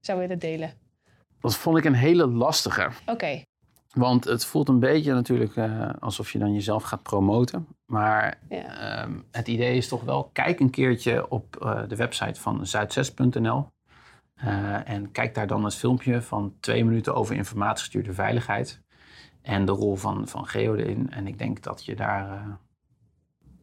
zou 0.00 0.18
willen 0.18 0.38
delen? 0.38 0.72
Dat 1.40 1.56
vond 1.56 1.78
ik 1.78 1.84
een 1.84 1.94
hele 1.94 2.26
lastige. 2.26 2.90
Oké, 3.06 3.42
Want 3.92 4.24
het 4.24 4.44
voelt 4.44 4.68
een 4.68 4.80
beetje 4.80 5.12
natuurlijk 5.12 5.56
eh, 5.56 5.90
alsof 6.00 6.32
je 6.32 6.38
dan 6.38 6.52
jezelf 6.52 6.82
gaat 6.82 7.02
promoten. 7.02 7.66
Maar 7.86 8.38
ja. 8.48 9.00
ehm, 9.02 9.20
het 9.30 9.48
idee 9.48 9.76
is 9.76 9.88
toch 9.88 10.02
wel, 10.02 10.30
kijk 10.32 10.60
een 10.60 10.70
keertje 10.70 11.28
op 11.28 11.56
eh, 11.56 11.82
de 11.88 11.96
website 11.96 12.40
van 12.40 12.66
zuid6.nl. 12.66 13.66
Eh, 14.36 14.88
en 14.88 15.10
kijk 15.10 15.34
daar 15.34 15.46
dan 15.46 15.64
het 15.64 15.74
filmpje 15.74 16.22
van 16.22 16.54
twee 16.60 16.84
minuten 16.84 17.14
over 17.14 17.36
informatiegestuurde 17.36 18.12
veiligheid. 18.12 18.82
En 19.42 19.64
de 19.64 19.72
rol 19.72 19.96
van, 19.96 20.28
van 20.28 20.46
Geo 20.46 20.74
erin. 20.74 21.10
En 21.10 21.26
ik 21.26 21.38
denk 21.38 21.62
dat 21.62 21.84
je 21.84 21.96
daar 21.96 22.30
eh, 22.30 22.52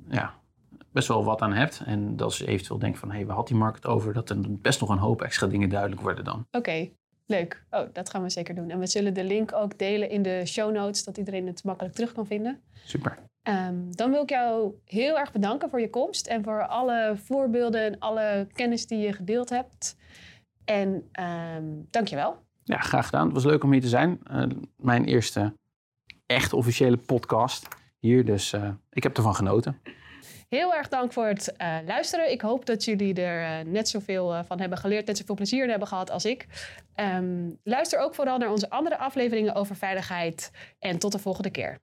ja, 0.10 0.34
best 0.92 1.08
wel 1.08 1.24
wat 1.24 1.42
aan 1.42 1.54
hebt. 1.54 1.82
En 1.86 2.16
dat 2.16 2.38
je 2.38 2.48
eventueel 2.48 2.80
denkt 2.80 3.00
van, 3.00 3.10
hé, 3.10 3.16
hey, 3.16 3.26
waar 3.26 3.36
had 3.36 3.48
die 3.48 3.58
markt 3.58 3.86
over? 3.86 4.14
Dat 4.14 4.30
er 4.30 4.38
best 4.62 4.80
nog 4.80 4.90
een 4.90 4.98
hoop 4.98 5.22
extra 5.22 5.48
dingen 5.48 5.70
duidelijk 5.70 6.02
worden 6.02 6.24
dan. 6.24 6.48
Oké, 6.52 6.90
leuk. 7.26 7.66
Oh, 7.70 7.88
dat 7.94 8.10
gaan 8.10 8.24
we 8.24 8.30
zeker 8.30 8.56
doen. 8.56 8.70
En 8.70 8.80
we 8.80 8.88
zullen 8.88 9.14
de 9.14 9.24
link 9.24 9.54
ook 9.54 9.78
delen 9.78 10.10
in 10.10 10.22
de 10.22 10.46
show 10.46 10.72
notes, 10.72 11.04
dat 11.04 11.18
iedereen 11.18 11.48
het 11.48 11.64
makkelijk 11.64 11.96
terug 11.96 12.12
kan 12.12 12.26
vinden. 12.26 12.62
Super. 12.84 13.18
Ehm, 13.44 13.92
dan 13.92 14.12
wil 14.12 14.22
ik 14.22 14.30
jou 14.30 14.74
heel 14.86 15.20
erg 15.20 15.32
bedanken 15.32 15.70
voor 15.70 15.80
je 15.80 15.90
komst 15.90 16.28
en 16.28 16.44
voor 16.44 16.68
alle 16.68 17.14
voorbeelden 17.16 17.82
en 17.82 18.00
alle 18.00 18.48
kennis 18.54 18.88
die 18.88 19.00
je 19.00 19.14
gedeeld 19.14 19.50
hebt. 19.50 19.96
En 20.66 21.10
ehm 21.12 21.64
dank 21.90 22.08
je 22.08 22.16
wel. 22.16 22.42
Ja, 22.64 22.78
graag 22.78 23.06
gedaan. 23.06 23.26
Het 23.26 23.34
was 23.34 23.46
leuk 23.46 23.64
om 23.64 23.72
hier 23.72 23.82
te 23.82 23.88
zijn. 23.88 24.20
Eh, 24.24 24.44
mijn 24.78 25.06
eerste 25.06 25.54
echt 26.26 26.54
officiële 26.54 26.98
podcast 26.98 27.68
hier. 28.00 28.26
Dus 28.26 28.54
eh, 28.54 28.70
ik 28.90 29.04
heb 29.04 29.18
ervan 29.18 29.36
genoten. 29.36 29.82
Heel 30.50 30.74
erg 30.74 30.88
dank 30.88 31.14
voor 31.14 31.26
het 31.26 31.54
uh, 31.58 31.78
luisteren. 31.86 32.32
Ik 32.32 32.42
hoop 32.42 32.66
dat 32.66 32.84
jullie 32.84 33.14
er 33.14 33.66
uh, 33.66 33.72
net 33.72 33.90
zoveel 33.90 34.34
uh, 34.34 34.40
van 34.46 34.60
hebben 34.60 34.78
geleerd, 34.78 35.08
net 35.08 35.18
zoveel 35.18 35.36
plezier 35.36 35.70
hebben 35.70 35.88
gehad 35.88 36.10
als 36.10 36.26
ik. 36.26 36.48
Um, 36.96 37.60
luister 37.64 38.00
ook 38.00 38.16
vooral 38.16 38.38
naar 38.38 38.52
onze 38.52 38.70
andere 38.70 38.98
afleveringen 38.98 39.56
over 39.56 39.76
veiligheid. 39.76 40.52
En 40.80 41.00
tot 41.00 41.12
de 41.12 41.20
volgende 41.20 41.50
keer. 41.50 41.80